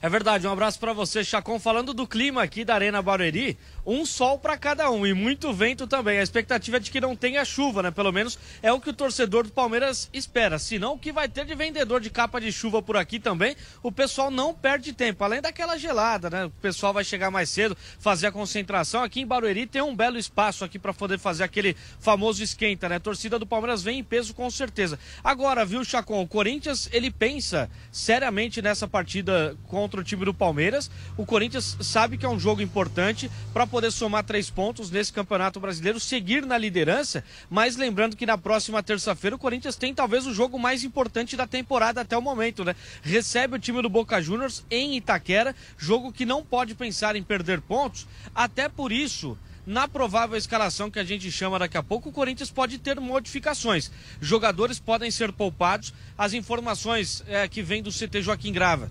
É 0.01 0.07
verdade, 0.07 0.47
um 0.47 0.51
abraço 0.53 0.79
para 0.79 0.93
você, 0.93 1.25
Chacon. 1.25 1.59
Falando 1.59 1.93
do 1.93 2.07
clima 2.07 2.41
aqui 2.41 2.63
da 2.63 2.73
Arena 2.73 3.01
Barueri, 3.01 3.57
um 3.85 4.05
sol 4.05 4.39
para 4.39 4.57
cada 4.57 4.89
um 4.89 5.05
e 5.05 5.13
muito 5.13 5.51
vento 5.51 5.85
também. 5.85 6.19
A 6.19 6.23
expectativa 6.23 6.77
é 6.77 6.79
de 6.79 6.89
que 6.89 7.01
não 7.01 7.17
tenha 7.17 7.43
chuva, 7.43 7.83
né? 7.83 7.91
Pelo 7.91 8.09
menos 8.09 8.39
é 8.63 8.71
o 8.71 8.79
que 8.79 8.91
o 8.91 8.93
torcedor 8.93 9.43
do 9.43 9.51
Palmeiras 9.51 10.09
espera. 10.13 10.57
Senão, 10.57 10.93
o 10.93 10.97
que 10.97 11.11
vai 11.11 11.27
ter 11.27 11.45
de 11.45 11.53
vendedor 11.53 11.99
de 11.99 12.09
capa 12.09 12.39
de 12.39 12.49
chuva 12.49 12.81
por 12.81 12.95
aqui 12.95 13.19
também, 13.19 13.57
o 13.83 13.91
pessoal 13.91 14.31
não 14.31 14.53
perde 14.53 14.93
tempo. 14.93 15.21
Além 15.21 15.41
daquela 15.41 15.77
gelada, 15.77 16.29
né? 16.29 16.45
O 16.45 16.49
pessoal 16.49 16.93
vai 16.93 17.03
chegar 17.03 17.29
mais 17.29 17.49
cedo, 17.49 17.75
fazer 17.99 18.27
a 18.27 18.31
concentração. 18.31 19.03
Aqui 19.03 19.19
em 19.19 19.27
Barueri 19.27 19.65
tem 19.65 19.81
um 19.81 19.93
belo 19.93 20.17
espaço 20.17 20.63
aqui 20.63 20.79
para 20.79 20.93
poder 20.93 21.19
fazer 21.19 21.43
aquele 21.43 21.75
famoso 21.99 22.41
esquenta, 22.41 22.87
né? 22.87 22.95
A 22.95 23.01
torcida 23.01 23.37
do 23.37 23.45
Palmeiras 23.45 23.83
vem 23.83 23.99
em 23.99 24.03
peso 24.05 24.33
com 24.33 24.49
certeza. 24.49 24.97
Agora, 25.21 25.65
viu, 25.65 25.83
Chacon? 25.83 26.21
O 26.21 26.27
Corinthians, 26.27 26.87
ele 26.93 27.11
pensa 27.11 27.69
seriamente 27.91 28.61
nessa 28.61 28.87
partida 28.87 29.57
contra 29.67 29.88
contra 29.89 30.01
o 30.01 30.03
time 30.03 30.23
do 30.23 30.33
Palmeiras. 30.33 30.89
O 31.17 31.25
Corinthians 31.25 31.75
sabe 31.81 32.15
que 32.15 32.25
é 32.25 32.29
um 32.29 32.39
jogo 32.39 32.61
importante 32.61 33.29
para 33.51 33.65
poder 33.65 33.91
somar 33.91 34.23
três 34.23 34.47
pontos 34.47 34.91
nesse 34.91 35.11
Campeonato 35.11 35.59
Brasileiro, 35.59 35.99
seguir 35.99 36.45
na 36.45 36.59
liderança, 36.59 37.23
mas 37.49 37.75
lembrando 37.75 38.15
que 38.15 38.25
na 38.25 38.37
próxima 38.37 38.83
terça-feira 38.83 39.35
o 39.35 39.39
Corinthians 39.39 39.75
tem 39.75 39.93
talvez 39.93 40.27
o 40.27 40.33
jogo 40.33 40.59
mais 40.59 40.83
importante 40.83 41.35
da 41.35 41.47
temporada 41.47 42.01
até 42.01 42.15
o 42.15 42.21
momento, 42.21 42.63
né? 42.63 42.75
Recebe 43.01 43.55
o 43.55 43.59
time 43.59 43.81
do 43.81 43.89
Boca 43.89 44.21
Juniors 44.21 44.63
em 44.69 44.95
Itaquera, 44.95 45.55
jogo 45.75 46.13
que 46.13 46.25
não 46.25 46.43
pode 46.43 46.75
pensar 46.75 47.15
em 47.15 47.23
perder 47.23 47.59
pontos, 47.61 48.05
até 48.35 48.69
por 48.69 48.91
isso 48.91 49.35
na 49.69 49.87
provável 49.87 50.35
escalação 50.35 50.89
que 50.89 50.97
a 50.97 51.03
gente 51.03 51.31
chama 51.31 51.59
daqui 51.59 51.77
a 51.77 51.83
pouco, 51.83 52.09
o 52.09 52.11
Corinthians 52.11 52.49
pode 52.49 52.79
ter 52.79 52.99
modificações. 52.99 53.91
Jogadores 54.19 54.79
podem 54.79 55.11
ser 55.11 55.31
poupados. 55.31 55.93
As 56.17 56.33
informações 56.33 57.23
é, 57.27 57.47
que 57.47 57.61
vêm 57.61 57.83
do 57.83 57.91
CT 57.91 58.23
Joaquim 58.23 58.51
Grava 58.51 58.89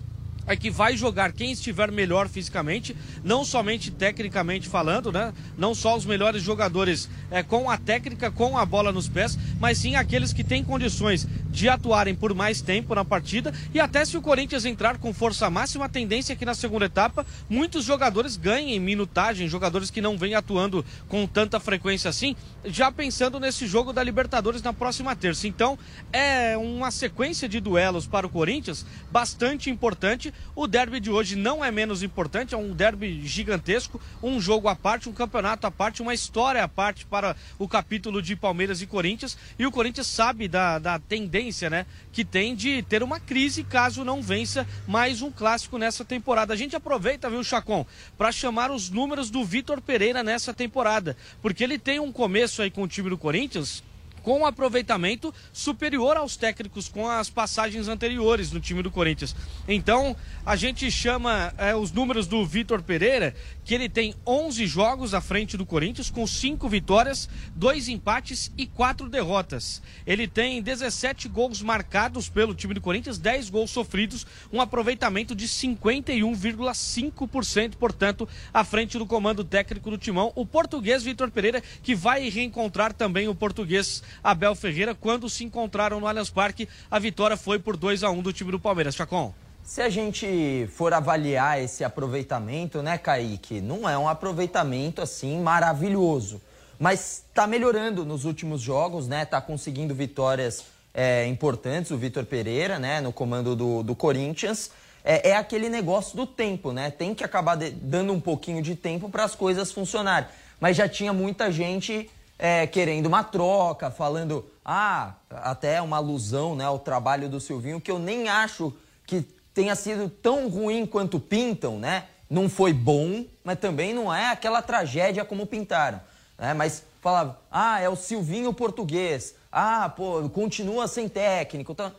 é 0.49 0.55
que 0.55 0.71
vai 0.71 0.97
jogar 0.97 1.31
quem 1.31 1.51
estiver 1.51 1.91
melhor 1.91 2.27
fisicamente, 2.27 2.95
não 3.23 3.45
somente 3.45 3.91
tecnicamente 3.91 4.67
falando, 4.67 5.11
né? 5.11 5.31
Não 5.55 5.75
só 5.75 5.95
os 5.95 6.05
melhores 6.05 6.41
jogadores 6.41 7.07
é, 7.29 7.43
com 7.43 7.69
a 7.69 7.77
técnica, 7.77 8.31
com 8.31 8.57
a 8.57 8.65
bola 8.65 8.91
nos 8.91 9.07
pés, 9.07 9.37
mas 9.59 9.77
sim 9.77 9.95
aqueles 9.95 10.33
que 10.33 10.43
têm 10.43 10.63
condições 10.63 11.27
de 11.49 11.67
atuarem 11.67 12.15
por 12.15 12.33
mais 12.33 12.61
tempo 12.61 12.93
na 12.95 13.03
partida 13.03 13.53
e 13.73 13.79
até 13.79 14.05
se 14.05 14.17
o 14.17 14.21
Corinthians 14.21 14.65
entrar 14.65 14.97
com 14.97 15.13
força 15.13 15.49
máxima, 15.49 15.85
a 15.85 15.89
tendência 15.89 16.33
é 16.33 16.35
que 16.35 16.45
na 16.45 16.53
segunda 16.53 16.85
etapa 16.85 17.25
muitos 17.49 17.83
jogadores 17.83 18.37
ganhem 18.37 18.79
minutagem, 18.79 19.47
jogadores 19.47 19.89
que 19.89 20.01
não 20.01 20.17
vêm 20.17 20.35
atuando 20.35 20.85
com 21.07 21.25
tanta 21.25 21.59
frequência 21.59 22.09
assim, 22.09 22.35
já 22.65 22.91
pensando 22.91 23.39
nesse 23.39 23.67
jogo 23.67 23.91
da 23.91 24.03
Libertadores 24.03 24.61
na 24.61 24.73
próxima 24.73 25.15
terça. 25.15 25.47
Então, 25.47 25.77
é 26.11 26.57
uma 26.57 26.91
sequência 26.91 27.47
de 27.47 27.59
duelos 27.59 28.05
para 28.07 28.27
o 28.27 28.29
Corinthians 28.29 28.85
bastante 29.11 29.69
importante 29.69 30.33
o 30.55 30.67
derby 30.67 30.99
de 30.99 31.09
hoje 31.09 31.35
não 31.35 31.63
é 31.63 31.71
menos 31.71 32.03
importante, 32.03 32.53
é 32.53 32.57
um 32.57 32.73
derby 32.73 33.25
gigantesco, 33.25 34.01
um 34.21 34.39
jogo 34.39 34.67
à 34.67 34.75
parte, 34.75 35.07
um 35.07 35.13
campeonato 35.13 35.65
à 35.65 35.71
parte, 35.71 36.01
uma 36.01 36.13
história 36.13 36.63
à 36.63 36.67
parte 36.67 37.05
para 37.05 37.35
o 37.57 37.67
capítulo 37.67 38.21
de 38.21 38.35
Palmeiras 38.35 38.81
e 38.81 38.87
Corinthians. 38.87 39.37
E 39.57 39.65
o 39.65 39.71
Corinthians 39.71 40.07
sabe 40.07 40.47
da, 40.47 40.79
da 40.79 40.99
tendência, 40.99 41.38
né, 41.69 41.85
que 42.11 42.25
tem 42.25 42.55
de 42.55 42.81
ter 42.83 43.01
uma 43.01 43.19
crise 43.19 43.63
caso 43.63 44.03
não 44.03 44.21
vença 44.21 44.67
mais 44.87 45.21
um 45.21 45.31
clássico 45.31 45.77
nessa 45.77 46.03
temporada. 46.03 46.53
A 46.53 46.57
gente 46.57 46.75
aproveita, 46.75 47.29
viu, 47.29 47.43
Chacon, 47.43 47.85
para 48.17 48.31
chamar 48.31 48.71
os 48.71 48.89
números 48.89 49.29
do 49.29 49.43
Vitor 49.45 49.81
Pereira 49.81 50.23
nessa 50.23 50.53
temporada, 50.53 51.15
porque 51.41 51.63
ele 51.63 51.79
tem 51.79 51.99
um 51.99 52.11
começo 52.11 52.61
aí 52.61 52.69
com 52.69 52.83
o 52.83 52.87
time 52.87 53.09
do 53.09 53.17
Corinthians 53.17 53.83
com 54.29 54.41
um 54.41 54.45
aproveitamento 54.45 55.33
superior 55.51 56.15
aos 56.15 56.37
técnicos 56.37 56.87
com 56.87 57.09
as 57.09 57.31
passagens 57.31 57.87
anteriores 57.87 58.51
no 58.51 58.59
time 58.59 58.83
do 58.83 58.91
Corinthians. 58.91 59.35
Então, 59.67 60.15
a 60.45 60.55
gente 60.55 60.91
chama 60.91 61.51
é, 61.57 61.75
os 61.75 61.91
números 61.91 62.27
do 62.27 62.45
Vitor 62.45 62.83
Pereira, 62.83 63.35
que 63.65 63.73
ele 63.73 63.89
tem 63.89 64.13
11 64.27 64.67
jogos 64.67 65.15
à 65.15 65.21
frente 65.21 65.57
do 65.57 65.65
Corinthians, 65.65 66.11
com 66.11 66.27
5 66.27 66.69
vitórias, 66.69 67.27
2 67.55 67.87
empates 67.87 68.51
e 68.55 68.67
4 68.67 69.09
derrotas. 69.09 69.81
Ele 70.05 70.27
tem 70.27 70.61
17 70.61 71.27
gols 71.27 71.63
marcados 71.63 72.29
pelo 72.29 72.53
time 72.53 72.75
do 72.75 72.81
Corinthians, 72.81 73.17
10 73.17 73.49
gols 73.49 73.71
sofridos, 73.71 74.27
um 74.53 74.61
aproveitamento 74.61 75.33
de 75.33 75.47
51,5%, 75.47 77.77
portanto, 77.77 78.29
à 78.53 78.63
frente 78.63 78.95
do 78.95 79.07
comando 79.07 79.43
técnico 79.43 79.89
do 79.89 79.97
Timão. 79.97 80.31
O 80.35 80.45
português 80.45 81.01
Vitor 81.01 81.31
Pereira, 81.31 81.63
que 81.81 81.95
vai 81.95 82.29
reencontrar 82.29 82.93
também 82.93 83.27
o 83.27 83.33
português 83.33 84.03
Abel 84.23 84.55
Ferreira 84.55 84.93
quando 84.95 85.29
se 85.29 85.43
encontraram 85.43 85.99
no 85.99 86.07
Allianz 86.07 86.29
Parque. 86.29 86.67
A 86.89 86.99
vitória 86.99 87.37
foi 87.37 87.59
por 87.59 87.77
2 87.77 88.03
a 88.03 88.09
1 88.09 88.21
do 88.21 88.33
time 88.33 88.51
do 88.51 88.59
Palmeiras. 88.59 88.95
Chacon. 88.95 89.33
Se 89.63 89.81
a 89.81 89.89
gente 89.89 90.67
for 90.73 90.93
avaliar 90.93 91.61
esse 91.61 91.83
aproveitamento, 91.83 92.81
né, 92.81 92.97
Kaique, 92.97 93.61
não 93.61 93.87
é 93.87 93.97
um 93.97 94.09
aproveitamento 94.09 95.01
assim 95.01 95.39
maravilhoso. 95.39 96.41
Mas 96.79 97.23
está 97.27 97.45
melhorando 97.45 98.05
nos 98.05 98.25
últimos 98.25 98.61
jogos, 98.61 99.07
né? 99.07 99.23
Está 99.23 99.41
conseguindo 99.41 99.93
vitórias 99.93 100.65
é, 100.93 101.27
importantes, 101.27 101.91
o 101.91 101.97
Vitor 101.97 102.25
Pereira, 102.25 102.79
né, 102.79 103.01
no 103.01 103.11
comando 103.11 103.55
do, 103.55 103.83
do 103.83 103.95
Corinthians. 103.95 104.71
É, 105.03 105.29
é, 105.29 105.35
aquele 105.35 105.69
negócio 105.69 106.15
do 106.15 106.25
tempo, 106.25 106.71
né? 106.71 106.89
Tem 106.89 107.13
que 107.13 107.23
acabar 107.23 107.55
de, 107.55 107.69
dando 107.69 108.13
um 108.13 108.19
pouquinho 108.19 108.61
de 108.61 108.75
tempo 108.75 109.09
para 109.09 109.23
as 109.23 109.35
coisas 109.35 109.71
funcionarem. 109.71 110.29
Mas 110.59 110.75
já 110.77 110.89
tinha 110.89 111.13
muita 111.13 111.51
gente 111.51 112.09
é, 112.39 112.65
querendo 112.65 113.07
uma 113.07 113.21
troca, 113.21 113.91
falando, 113.91 114.49
ah, 114.63 115.13
até 115.29 115.81
uma 115.81 115.97
alusão 115.97 116.55
né, 116.55 116.63
ao 116.63 116.79
trabalho 116.79 117.27
do 117.27 117.39
Silvinho, 117.41 117.81
que 117.81 117.91
eu 117.91 117.99
nem 117.99 118.29
acho 118.29 118.73
que 119.05 119.21
tenha 119.53 119.75
sido 119.75 120.09
tão 120.09 120.47
ruim 120.47 120.85
quanto 120.85 121.19
pintam, 121.19 121.77
né? 121.77 122.05
Não 122.29 122.47
foi 122.47 122.71
bom, 122.71 123.25
mas 123.43 123.59
também 123.59 123.93
não 123.93 124.13
é 124.13 124.29
aquela 124.29 124.61
tragédia 124.61 125.25
como 125.25 125.45
pintaram. 125.45 125.99
Né? 126.37 126.53
Mas 126.53 126.83
falava, 127.01 127.39
ah, 127.51 127.81
é 127.81 127.89
o 127.89 127.95
Silvinho 127.95 128.53
português, 128.53 129.35
ah, 129.51 129.89
pô, 129.89 130.29
continua 130.29 130.87
sem 130.87 131.09
técnico. 131.09 131.73
Então, 131.73 131.91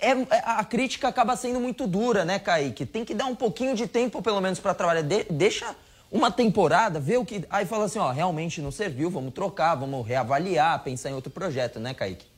é, 0.00 0.10
a 0.44 0.64
crítica 0.64 1.06
acaba 1.06 1.36
sendo 1.36 1.60
muito 1.60 1.86
dura, 1.86 2.24
né, 2.24 2.38
Kaique? 2.40 2.84
Tem 2.84 3.04
que 3.04 3.14
dar 3.14 3.26
um 3.26 3.36
pouquinho 3.36 3.76
de 3.76 3.86
tempo, 3.86 4.20
pelo 4.20 4.40
menos, 4.40 4.58
para 4.58 4.74
trabalhar. 4.74 5.02
De, 5.02 5.24
deixa 5.24 5.76
uma 6.12 6.30
temporada, 6.30 7.00
vê 7.00 7.16
o 7.16 7.24
que. 7.24 7.44
Aí 7.48 7.64
fala 7.64 7.86
assim, 7.86 7.98
ó, 7.98 8.10
realmente 8.10 8.60
não 8.60 8.70
serviu, 8.70 9.10
vamos 9.10 9.32
trocar, 9.32 9.74
vamos 9.74 10.06
reavaliar, 10.06 10.84
pensar 10.84 11.10
em 11.10 11.14
outro 11.14 11.32
projeto, 11.32 11.80
né, 11.80 11.94
Kaique? 11.94 12.31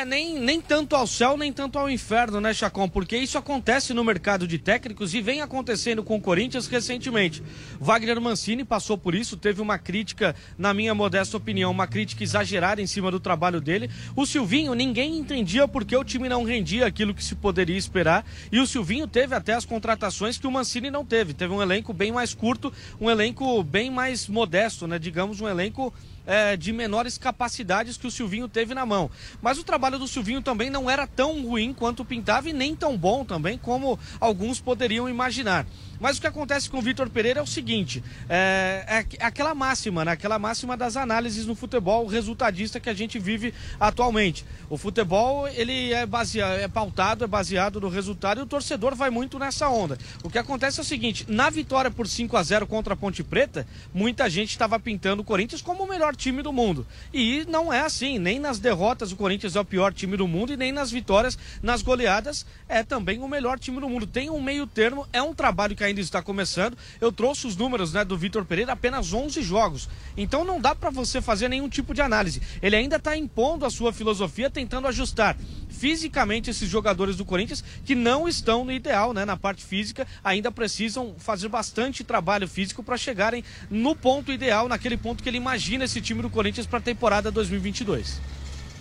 É, 0.00 0.04
nem, 0.06 0.38
nem 0.38 0.62
tanto 0.62 0.96
ao 0.96 1.06
céu, 1.06 1.36
nem 1.36 1.52
tanto 1.52 1.78
ao 1.78 1.90
inferno, 1.90 2.40
né, 2.40 2.54
Chacon? 2.54 2.88
Porque 2.88 3.18
isso 3.18 3.36
acontece 3.36 3.92
no 3.92 4.02
mercado 4.02 4.48
de 4.48 4.56
técnicos 4.56 5.12
e 5.12 5.20
vem 5.20 5.42
acontecendo 5.42 6.02
com 6.02 6.16
o 6.16 6.20
Corinthians 6.22 6.66
recentemente. 6.66 7.42
Wagner 7.78 8.18
Mancini 8.18 8.64
passou 8.64 8.96
por 8.96 9.14
isso, 9.14 9.36
teve 9.36 9.60
uma 9.60 9.76
crítica, 9.78 10.34
na 10.56 10.72
minha 10.72 10.94
modesta 10.94 11.36
opinião, 11.36 11.70
uma 11.70 11.86
crítica 11.86 12.24
exagerada 12.24 12.80
em 12.80 12.86
cima 12.86 13.10
do 13.10 13.20
trabalho 13.20 13.60
dele. 13.60 13.90
O 14.16 14.24
Silvinho, 14.24 14.72
ninguém 14.72 15.18
entendia 15.18 15.68
porque 15.68 15.94
o 15.94 16.02
time 16.02 16.30
não 16.30 16.44
rendia 16.44 16.86
aquilo 16.86 17.12
que 17.12 17.22
se 17.22 17.34
poderia 17.34 17.76
esperar. 17.76 18.24
E 18.50 18.58
o 18.58 18.66
Silvinho 18.66 19.06
teve 19.06 19.34
até 19.34 19.52
as 19.52 19.66
contratações 19.66 20.38
que 20.38 20.46
o 20.46 20.50
Mancini 20.50 20.90
não 20.90 21.04
teve. 21.04 21.34
Teve 21.34 21.52
um 21.52 21.60
elenco 21.60 21.92
bem 21.92 22.10
mais 22.10 22.32
curto, 22.32 22.72
um 22.98 23.10
elenco 23.10 23.62
bem 23.62 23.90
mais 23.90 24.26
modesto, 24.28 24.86
né? 24.86 24.98
Digamos, 24.98 25.42
um 25.42 25.48
elenco 25.48 25.92
é, 26.26 26.56
de 26.56 26.72
menores 26.72 27.18
capacidades 27.18 27.96
que 27.96 28.06
o 28.06 28.10
Silvinho 28.10 28.48
teve 28.48 28.74
na 28.74 28.86
mão. 28.86 29.10
Mas 29.40 29.58
o 29.58 29.64
trabalho 29.64 29.98
do 29.98 30.08
Silvinho 30.08 30.42
também 30.42 30.70
não 30.70 30.90
era 30.90 31.06
tão 31.06 31.42
ruim 31.42 31.72
quanto 31.72 32.04
pintava 32.04 32.48
e 32.48 32.52
nem 32.52 32.74
tão 32.74 32.96
bom 32.96 33.24
também 33.24 33.58
como 33.58 33.98
alguns 34.20 34.60
poderiam 34.60 35.08
imaginar. 35.08 35.66
Mas 36.00 36.16
o 36.16 36.20
que 36.20 36.26
acontece 36.26 36.70
com 36.70 36.78
o 36.78 36.82
Vitor 36.82 37.10
Pereira 37.10 37.40
é 37.40 37.42
o 37.42 37.46
seguinte: 37.46 38.02
é, 38.28 39.06
é, 39.20 39.24
aquela 39.24 39.54
máxima, 39.54 40.04
né? 40.04 40.12
aquela 40.12 40.38
máxima 40.38 40.76
das 40.76 40.96
análises 40.96 41.46
no 41.46 41.54
futebol 41.54 42.06
resultadista 42.06 42.80
que 42.80 42.88
a 42.88 42.94
gente 42.94 43.18
vive 43.18 43.52
atualmente. 43.78 44.44
O 44.70 44.78
futebol 44.78 45.46
ele 45.48 45.92
é 45.92 46.06
baseado, 46.06 46.58
é 46.58 46.68
pautado, 46.68 47.24
é 47.24 47.26
baseado 47.26 47.80
no 47.80 47.88
resultado 47.88 48.40
e 48.40 48.42
o 48.42 48.46
torcedor 48.46 48.94
vai 48.94 49.10
muito 49.10 49.38
nessa 49.38 49.68
onda. 49.68 49.98
O 50.24 50.30
que 50.30 50.38
acontece 50.38 50.80
é 50.80 50.82
o 50.82 50.86
seguinte: 50.86 51.26
na 51.28 51.50
vitória 51.50 51.90
por 51.90 52.08
5 52.08 52.36
a 52.36 52.42
0 52.42 52.66
contra 52.66 52.94
a 52.94 52.96
Ponte 52.96 53.22
Preta, 53.22 53.66
muita 53.92 54.30
gente 54.30 54.50
estava 54.50 54.80
pintando 54.80 55.20
o 55.20 55.24
Corinthians 55.24 55.60
como 55.60 55.84
o 55.84 55.88
melhor 55.88 56.16
time 56.16 56.42
do 56.42 56.52
mundo. 56.52 56.86
E 57.12 57.44
não 57.48 57.70
é 57.70 57.80
assim, 57.80 58.18
nem 58.18 58.38
nas 58.38 58.58
derrotas 58.58 59.12
o 59.12 59.16
Corinthians 59.16 59.54
é 59.54 59.60
o 59.60 59.64
pior 59.64 59.92
time 59.92 60.16
do 60.16 60.26
mundo 60.26 60.52
e 60.52 60.56
nem 60.56 60.72
nas 60.72 60.90
vitórias, 60.90 61.36
nas 61.62 61.82
goleadas 61.82 62.46
é 62.68 62.82
também 62.82 63.18
o 63.18 63.28
melhor 63.28 63.58
time 63.58 63.80
do 63.80 63.88
mundo. 63.88 64.06
Tem 64.06 64.30
um 64.30 64.40
meio 64.40 64.66
termo, 64.66 65.06
é 65.12 65.20
um 65.20 65.34
trabalho 65.34 65.76
que 65.76 65.84
ainda 65.90 66.00
está 66.00 66.22
começando. 66.22 66.76
Eu 67.00 67.12
trouxe 67.12 67.46
os 67.46 67.56
números 67.56 67.92
né, 67.92 68.04
do 68.04 68.16
Vitor 68.16 68.44
Pereira, 68.44 68.72
apenas 68.72 69.12
11 69.12 69.42
jogos. 69.42 69.88
Então 70.16 70.44
não 70.44 70.60
dá 70.60 70.74
para 70.74 70.90
você 70.90 71.20
fazer 71.20 71.48
nenhum 71.48 71.68
tipo 71.68 71.92
de 71.94 72.00
análise. 72.00 72.40
Ele 72.62 72.76
ainda 72.76 72.96
está 72.96 73.16
impondo 73.16 73.66
a 73.66 73.70
sua 73.70 73.92
filosofia, 73.92 74.50
tentando 74.50 74.88
ajustar 74.88 75.36
fisicamente 75.68 76.50
esses 76.50 76.68
jogadores 76.68 77.16
do 77.16 77.24
Corinthians 77.24 77.64
que 77.84 77.94
não 77.94 78.28
estão 78.28 78.64
no 78.64 78.72
ideal, 78.72 79.12
né, 79.12 79.24
na 79.24 79.36
parte 79.36 79.64
física, 79.64 80.06
ainda 80.22 80.50
precisam 80.50 81.14
fazer 81.18 81.48
bastante 81.48 82.04
trabalho 82.04 82.46
físico 82.46 82.82
para 82.82 82.96
chegarem 82.96 83.42
no 83.70 83.96
ponto 83.96 84.32
ideal, 84.32 84.68
naquele 84.68 84.96
ponto 84.96 85.22
que 85.22 85.28
ele 85.28 85.38
imagina 85.38 85.84
esse 85.84 86.00
time 86.00 86.22
do 86.22 86.30
Corinthians 86.30 86.66
para 86.66 86.78
a 86.78 86.82
temporada 86.82 87.30
2022. 87.30 88.20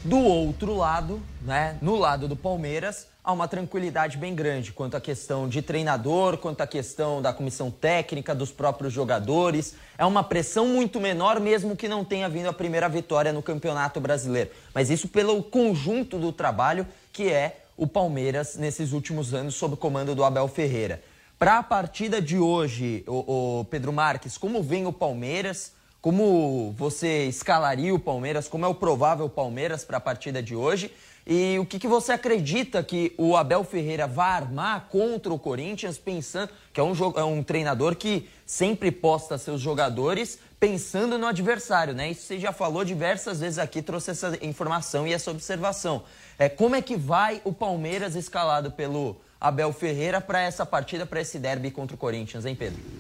Do 0.04 0.18
outro 0.18 0.76
lado, 0.76 1.22
né, 1.42 1.78
no 1.82 1.96
lado 1.96 2.28
do 2.28 2.36
Palmeiras, 2.36 3.08
há 3.30 3.32
uma 3.32 3.48
tranquilidade 3.48 4.18
bem 4.18 4.34
grande 4.34 4.72
quanto 4.72 4.98
à 4.98 5.02
questão 5.02 5.48
de 5.48 5.62
treinador, 5.62 6.38
quanto 6.38 6.62
à 6.62 6.68
questão 6.68 7.22
da 7.22 7.32
comissão 7.32 7.70
técnica, 7.70 8.34
dos 8.34 8.52
próprios 8.52 8.92
jogadores. 8.92 9.76
É 9.98 10.06
uma 10.06 10.24
pressão 10.24 10.68
muito 10.68 11.00
menor, 11.00 11.40
mesmo 11.40 11.76
que 11.76 11.88
não 11.88 12.04
tenha 12.04 12.28
vindo 12.28 12.50
a 12.50 12.54
primeira 12.54 12.90
vitória 12.90 13.32
no 13.32 13.44
Campeonato 13.44 14.00
Brasileiro. 14.00 14.50
Mas 14.74 14.90
isso 14.90 15.08
pelo 15.08 15.44
conjunto 15.44 16.18
do 16.18 16.32
trabalho 16.32 16.88
que 17.14 17.32
é 17.32 17.62
o 17.78 17.86
Palmeiras 17.86 18.58
nesses 18.58 18.94
últimos 18.94 19.34
anos 19.34 19.54
sob 19.54 19.76
o 19.76 19.78
comando 19.78 20.16
do 20.16 20.24
Abel 20.24 20.48
Ferreira. 20.48 21.02
Para 21.38 21.60
a 21.60 21.64
partida 21.64 22.20
de 22.20 22.38
hoje, 22.38 23.04
o, 23.08 23.60
o 23.60 23.66
Pedro 23.66 23.94
Marques, 23.94 24.38
como 24.38 24.64
vem 24.64 24.88
o 24.88 24.92
Palmeiras? 24.92 25.72
Como 26.02 26.74
você 26.78 27.26
escalaria 27.26 27.94
o 27.94 28.00
Palmeiras? 28.00 28.48
Como 28.48 28.66
é 28.66 28.68
o 28.68 28.74
provável 28.74 29.30
Palmeiras 29.30 29.84
para 29.84 29.98
a 29.98 30.02
partida 30.02 30.42
de 30.42 30.56
hoje? 30.56 30.92
E 31.32 31.60
o 31.60 31.66
que, 31.66 31.78
que, 31.78 31.88
você 31.88 32.12
acredita 32.12 32.82
que 32.82 33.14
o 33.16 33.38
Abel 33.38 33.64
Ferreira 33.64 34.08
vai 34.08 34.32
armar 34.32 34.88
contra 34.90 35.32
o 35.32 35.38
Corinthians, 35.38 35.96
pensando 36.00 36.50
que 36.74 36.80
é 36.80 36.84
um, 36.84 36.92
é 37.16 37.24
um 37.24 37.44
treinador 37.44 37.96
que 37.96 38.28
sempre 38.48 38.92
posta 38.92 39.38
seus 39.38 39.62
jogadores 39.62 40.40
pensando 40.60 41.20
no 41.20 41.28
adversário, 41.28 41.94
né? 41.94 42.10
Isso 42.10 42.24
você 42.24 42.40
já 42.40 42.52
falou 42.52 42.84
diversas 42.84 43.42
vezes 43.42 43.60
aqui, 43.60 43.80
trouxe 43.80 44.10
essa 44.10 44.40
informação 44.42 45.06
e 45.06 45.14
essa 45.14 45.30
observação. 45.30 46.02
É, 46.40 46.50
como 46.50 46.76
é 46.76 46.82
que 46.82 46.96
vai 46.96 47.42
o 47.46 47.54
Palmeiras 47.54 48.16
escalado 48.16 48.72
pelo 48.72 49.16
Abel 49.40 49.72
Ferreira 49.72 50.20
para 50.20 50.42
essa 50.42 50.66
partida, 50.66 51.06
para 51.06 51.22
esse 51.22 51.38
derby 51.38 51.70
contra 51.70 51.96
o 51.96 52.00
Corinthians, 52.00 52.44
hein, 52.44 52.56
Pedro? 52.56 52.99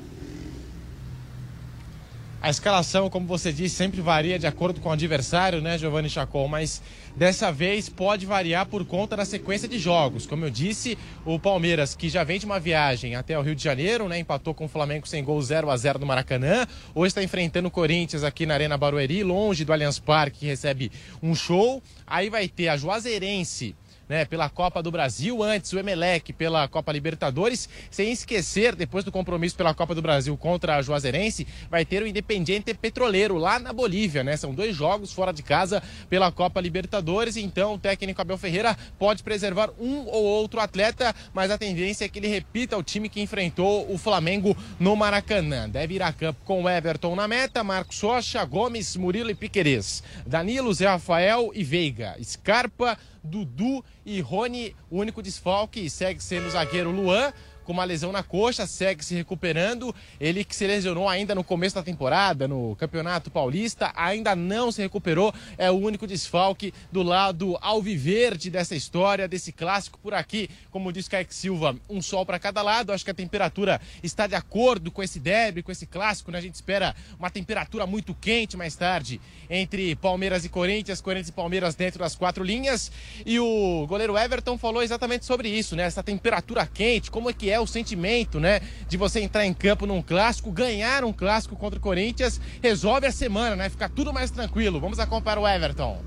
A 2.42 2.50
escalação, 2.50 3.10
como 3.10 3.28
você 3.28 3.52
disse, 3.52 3.76
sempre 3.76 4.00
varia 4.00 4.40
de 4.40 4.48
acordo 4.48 4.80
com 4.80 4.88
o 4.88 4.92
adversário, 4.94 5.60
né, 5.62 5.78
Giovanni 5.78 6.10
Chacon? 6.10 6.48
Mas 6.48 6.82
dessa 7.14 7.52
vez 7.52 7.90
pode 7.90 8.26
variar 8.26 8.66
por 8.66 8.86
conta 8.86 9.18
da 9.18 9.26
sequência 9.26 9.68
de 9.68 9.78
jogos. 9.78 10.26
Como 10.26 10.46
eu 10.46 10.50
disse, 10.50 10.98
o 11.26 11.38
Palmeiras, 11.38 11.94
que 11.96 12.08
já 12.08 12.24
vem 12.24 12.40
de 12.40 12.46
uma 12.46 12.58
viagem 12.58 13.14
até 13.14 13.38
o 13.38 13.42
Rio 13.42 13.54
de 13.54 13.62
Janeiro, 13.62 14.08
né, 14.08 14.20
empatou 14.20 14.54
com 14.54 14.64
o 14.64 14.70
Flamengo 14.70 15.06
sem 15.06 15.22
gol 15.22 15.42
0 15.42 15.70
a 15.70 15.76
0 15.76 16.00
no 16.00 16.06
Maracanã. 16.06 16.66
Hoje 16.96 17.10
está 17.10 17.22
enfrentando 17.22 17.68
o 17.68 17.72
Corinthians 17.72 18.24
aqui 18.24 18.46
na 18.46 18.54
Arena 18.54 18.78
Barueri, 18.78 19.22
longe 19.22 19.66
do 19.66 19.74
Allianz 19.74 20.00
Parque, 20.00 20.40
que 20.40 20.46
recebe 20.46 20.90
um 21.22 21.36
show. 21.36 21.84
Aí 22.08 22.30
vai 22.30 22.48
ter 22.48 22.70
a 22.70 22.78
Juazeirense 22.78 23.76
né, 24.10 24.26
pela 24.26 24.50
Copa 24.50 24.82
do 24.82 24.90
Brasil, 24.90 25.44
antes 25.44 25.72
o 25.72 25.78
Emelec 25.80 26.34
pela 26.34 26.68
Copa 26.68 26.92
Libertadores, 26.92 27.70
sem 27.92 28.12
esquecer, 28.12 28.76
depois 28.76 29.06
do 29.06 29.12
compromisso 29.12 29.56
pela 29.56 29.74
Copa 29.74 29.94
do 29.94 30.02
Brasil 30.02 30.36
contra 30.36 30.76
a 30.76 30.82
Juazeirense, 30.82 31.48
vai 31.70 31.86
ter 31.86 32.02
o 32.02 32.08
Independiente 32.08 32.74
Petroleiro 32.74 33.38
lá 33.38 33.60
na 33.60 33.72
Bolívia, 33.72 34.24
né? 34.24 34.36
São 34.36 34.54
dois 34.54 34.76
jogos 34.76 35.14
fora 35.14 35.32
de 35.32 35.44
casa 35.44 35.84
pela 36.10 36.32
Copa 36.32 36.60
Libertadores, 36.60 37.38
então 37.38 37.76
o 37.76 37.80
técnico 37.80 38.22
Abel 38.22 38.38
Ferreira 38.38 38.76
pode 38.98 39.22
preservar 39.22 39.70
um 39.80 40.08
ou 40.08 40.24
outro 40.24 40.60
atleta, 40.60 41.16
mas 41.34 41.52
a 41.52 41.58
tendência 41.58 42.06
é 42.06 42.10
que 42.10 42.18
ele 42.18 42.28
repita 42.28 42.78
o 42.78 42.84
time 42.84 43.10
que 43.10 43.22
enfrentou 43.22 43.92
o 43.92 43.98
Flamengo 43.98 44.58
no 44.80 44.96
Maracanã. 44.96 45.70
Deve 45.70 45.96
ir 45.96 46.02
a 46.02 46.12
campo 46.12 46.40
com 46.46 46.68
Everton 46.68 47.16
na 47.16 47.28
meta, 47.28 47.64
Marcos 47.64 48.02
Rocha, 48.02 48.44
Gomes, 48.46 48.96
Murilo 48.96 49.30
e 49.30 49.36
Piquerez. 49.36 50.02
Danilo, 50.26 50.74
Zé 50.74 50.88
Rafael 50.88 51.52
e 51.54 51.64
Veiga. 51.64 52.16
Scarpa, 52.24 52.98
Dudu 53.24 53.84
e 54.06 54.22
Rony, 54.22 54.76
o 54.90 54.98
único 54.98 55.22
desfalque 55.22 55.90
segue 55.90 56.22
sendo 56.22 56.48
o 56.48 56.52
zagueiro 56.52 56.92
Luan 56.92 57.34
com 57.70 57.74
uma 57.74 57.84
lesão 57.84 58.12
na 58.12 58.24
coxa, 58.24 58.66
segue 58.66 59.06
se 59.06 59.14
recuperando. 59.14 59.94
Ele 60.20 60.44
que 60.44 60.56
se 60.56 60.66
lesionou 60.66 61.08
ainda 61.08 61.36
no 61.36 61.44
começo 61.44 61.76
da 61.76 61.84
temporada, 61.84 62.48
no 62.48 62.76
Campeonato 62.78 63.30
Paulista, 63.30 63.92
ainda 63.96 64.36
não 64.36 64.72
se 64.72 64.82
recuperou. 64.82 65.32
É 65.56 65.70
o 65.70 65.76
único 65.76 66.08
desfalque 66.08 66.74
do 66.92 67.04
lado 67.04 67.60
alviverde 67.62 68.50
dessa 68.50 68.76
história, 68.76 69.28
desse 69.28 69.52
clássico 69.52 70.00
por 70.00 70.16
aqui. 70.16 70.50
Como 70.72 70.92
disse 70.92 71.12
Kaique 71.12 71.36
Silva, 71.36 71.76
um 71.88 72.02
sol 72.02 72.26
para 72.26 72.40
cada 72.40 72.64
lado. 72.64 72.92
Acho 72.92 73.06
que 73.06 73.12
a 73.12 73.14
temperatura 73.14 73.80
está 74.02 74.26
de 74.26 74.34
acordo 74.34 74.90
com 74.90 75.04
esse 75.04 75.20
derby, 75.20 75.62
com 75.62 75.72
esse 75.72 75.86
clássico. 75.86 76.32
Né? 76.32 76.40
A 76.40 76.42
gente 76.42 76.56
espera 76.56 76.96
uma 77.20 77.30
temperatura 77.30 77.86
muito 77.86 78.16
quente 78.16 78.58
mais 78.58 78.76
tarde 78.76 79.22
entre 79.48 79.96
Palmeiras 79.96 80.44
e 80.44 80.50
Corinthians, 80.50 81.02
Corinthians 81.02 81.30
e 81.30 81.34
Palmeiras 81.34 81.76
dentro 81.76 82.00
das 82.00 82.16
quatro 82.16 82.44
linhas. 82.44 82.92
E 83.24 83.40
o 83.40 83.86
goleiro 83.88 84.18
Everton 84.18 84.58
falou 84.58 84.82
exatamente 84.82 85.24
sobre 85.24 85.50
isso, 85.50 85.76
né? 85.76 85.84
Essa 85.84 86.02
temperatura 86.02 86.66
quente, 86.66 87.12
como 87.12 87.30
é 87.30 87.34
que 87.34 87.52
é 87.52 87.59
o 87.62 87.68
sentimento, 87.68 88.40
né? 88.40 88.62
De 88.88 88.98
você 88.98 89.20
entrar 89.22 89.46
em 89.46 89.54
campo 89.54 89.86
num 89.86 90.02
clássico, 90.02 90.52
ganhar 90.52 91.04
um 91.04 91.14
clássico 91.14 91.56
contra 91.56 91.78
o 91.80 91.82
Corinthians, 91.82 92.40
resolve 92.62 93.08
a 93.08 93.12
semana, 93.12 93.56
né? 93.56 93.70
Ficar 93.70 93.90
tudo 93.90 94.14
mais 94.14 94.32
tranquilo. 94.32 94.80
Vamos 94.80 95.00
acompanhar 95.00 95.40
o 95.40 95.48
Everton. 95.48 96.02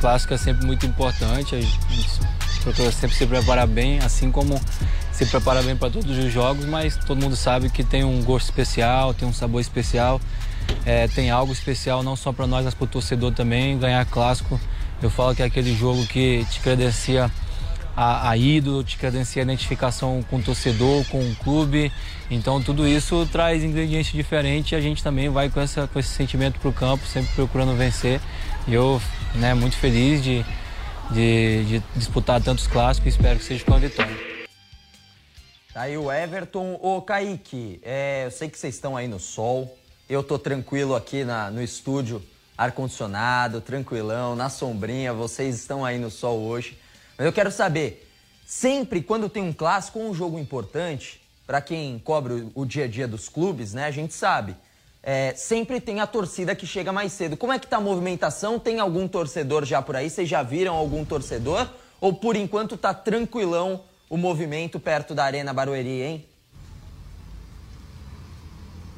Clássico 0.00 0.34
é 0.34 0.38
sempre 0.38 0.66
muito 0.66 0.86
importante, 0.86 1.54
a 1.54 1.60
gente 1.60 1.78
sempre 2.92 3.16
se 3.16 3.26
preparar 3.26 3.66
bem, 3.66 3.98
assim 4.00 4.30
como 4.30 4.60
se 5.12 5.26
prepara 5.26 5.62
bem 5.62 5.76
para 5.76 5.90
todos 5.90 6.16
os 6.16 6.32
jogos, 6.32 6.64
mas 6.66 6.96
todo 6.96 7.20
mundo 7.20 7.36
sabe 7.36 7.70
que 7.70 7.82
tem 7.82 8.04
um 8.04 8.22
gosto 8.22 8.46
especial, 8.46 9.14
tem 9.14 9.26
um 9.26 9.32
sabor 9.32 9.60
especial, 9.60 10.20
é, 10.84 11.08
tem 11.08 11.30
algo 11.30 11.52
especial 11.52 12.02
não 12.02 12.16
só 12.16 12.32
para 12.32 12.46
nós, 12.46 12.64
mas 12.64 12.74
para 12.74 12.84
o 12.84 12.88
torcedor 12.88 13.32
também. 13.32 13.78
Ganhar 13.78 14.04
clássico, 14.06 14.60
eu 15.02 15.10
falo 15.10 15.34
que 15.34 15.42
é 15.42 15.46
aquele 15.46 15.74
jogo 15.74 16.06
que 16.06 16.44
te 16.50 16.60
credencia 16.60 17.30
a, 17.96 18.30
a 18.30 18.36
ídolo, 18.36 18.84
te 18.84 18.96
credencia 18.96 19.42
a 19.42 19.44
identificação 19.44 20.22
com 20.28 20.36
o 20.36 20.42
torcedor, 20.42 21.04
com 21.06 21.20
o 21.20 21.36
clube. 21.36 21.92
Então 22.30 22.62
tudo 22.62 22.86
isso 22.86 23.28
traz 23.30 23.64
ingredientes 23.64 24.12
diferentes 24.12 24.72
e 24.72 24.76
a 24.76 24.80
gente 24.80 25.02
também 25.02 25.28
vai 25.28 25.50
com, 25.50 25.60
essa, 25.60 25.86
com 25.86 25.98
esse 25.98 26.10
sentimento 26.10 26.58
para 26.60 26.68
o 26.68 26.72
campo, 26.72 27.06
sempre 27.06 27.32
procurando 27.34 27.76
vencer. 27.76 28.20
E 28.66 28.74
eu, 28.74 29.00
né, 29.34 29.54
muito 29.54 29.76
feliz 29.76 30.22
de, 30.22 30.44
de, 31.10 31.64
de 31.64 31.82
disputar 31.96 32.40
tantos 32.40 32.66
clássicos 32.66 33.06
e 33.06 33.16
espero 33.16 33.38
que 33.38 33.44
seja 33.44 33.64
com 33.64 33.74
a 33.74 33.78
vitória. 33.78 34.30
Tá 35.72 35.82
aí 35.82 35.96
o 35.96 36.10
Everton. 36.10 36.78
Ô, 36.82 37.00
Kaique, 37.00 37.80
é, 37.82 38.24
eu 38.26 38.30
sei 38.30 38.48
que 38.48 38.58
vocês 38.58 38.74
estão 38.74 38.96
aí 38.96 39.06
no 39.06 39.20
sol. 39.20 39.76
Eu 40.08 40.22
tô 40.22 40.36
tranquilo 40.36 40.96
aqui 40.96 41.24
na, 41.24 41.48
no 41.50 41.62
estúdio, 41.62 42.20
ar-condicionado, 42.58 43.60
tranquilão, 43.60 44.34
na 44.34 44.48
sombrinha. 44.48 45.12
Vocês 45.12 45.54
estão 45.54 45.84
aí 45.84 45.96
no 45.96 46.10
sol 46.10 46.40
hoje. 46.40 46.76
Mas 47.20 47.26
eu 47.26 47.34
quero 47.34 47.50
saber, 47.50 48.10
sempre 48.46 49.02
quando 49.02 49.28
tem 49.28 49.42
um 49.42 49.52
clássico 49.52 49.98
ou 49.98 50.08
um 50.08 50.14
jogo 50.14 50.38
importante, 50.38 51.20
para 51.46 51.60
quem 51.60 51.98
cobre 51.98 52.50
o 52.54 52.64
dia 52.64 52.84
a 52.84 52.88
dia 52.88 53.06
dos 53.06 53.28
clubes, 53.28 53.74
né, 53.74 53.84
a 53.84 53.90
gente 53.90 54.14
sabe, 54.14 54.56
é, 55.02 55.34
sempre 55.36 55.82
tem 55.82 56.00
a 56.00 56.06
torcida 56.06 56.54
que 56.54 56.66
chega 56.66 56.94
mais 56.94 57.12
cedo. 57.12 57.36
Como 57.36 57.52
é 57.52 57.58
que 57.58 57.66
tá 57.66 57.76
a 57.76 57.80
movimentação? 57.80 58.58
Tem 58.58 58.80
algum 58.80 59.06
torcedor 59.06 59.66
já 59.66 59.82
por 59.82 59.96
aí? 59.96 60.08
Vocês 60.08 60.26
já 60.26 60.42
viram 60.42 60.74
algum 60.74 61.04
torcedor? 61.04 61.68
Ou 62.00 62.14
por 62.14 62.36
enquanto 62.36 62.74
tá 62.78 62.94
tranquilão 62.94 63.82
o 64.08 64.16
movimento 64.16 64.80
perto 64.80 65.14
da 65.14 65.22
Arena 65.22 65.52
Barueri, 65.52 66.00
hein? 66.00 66.26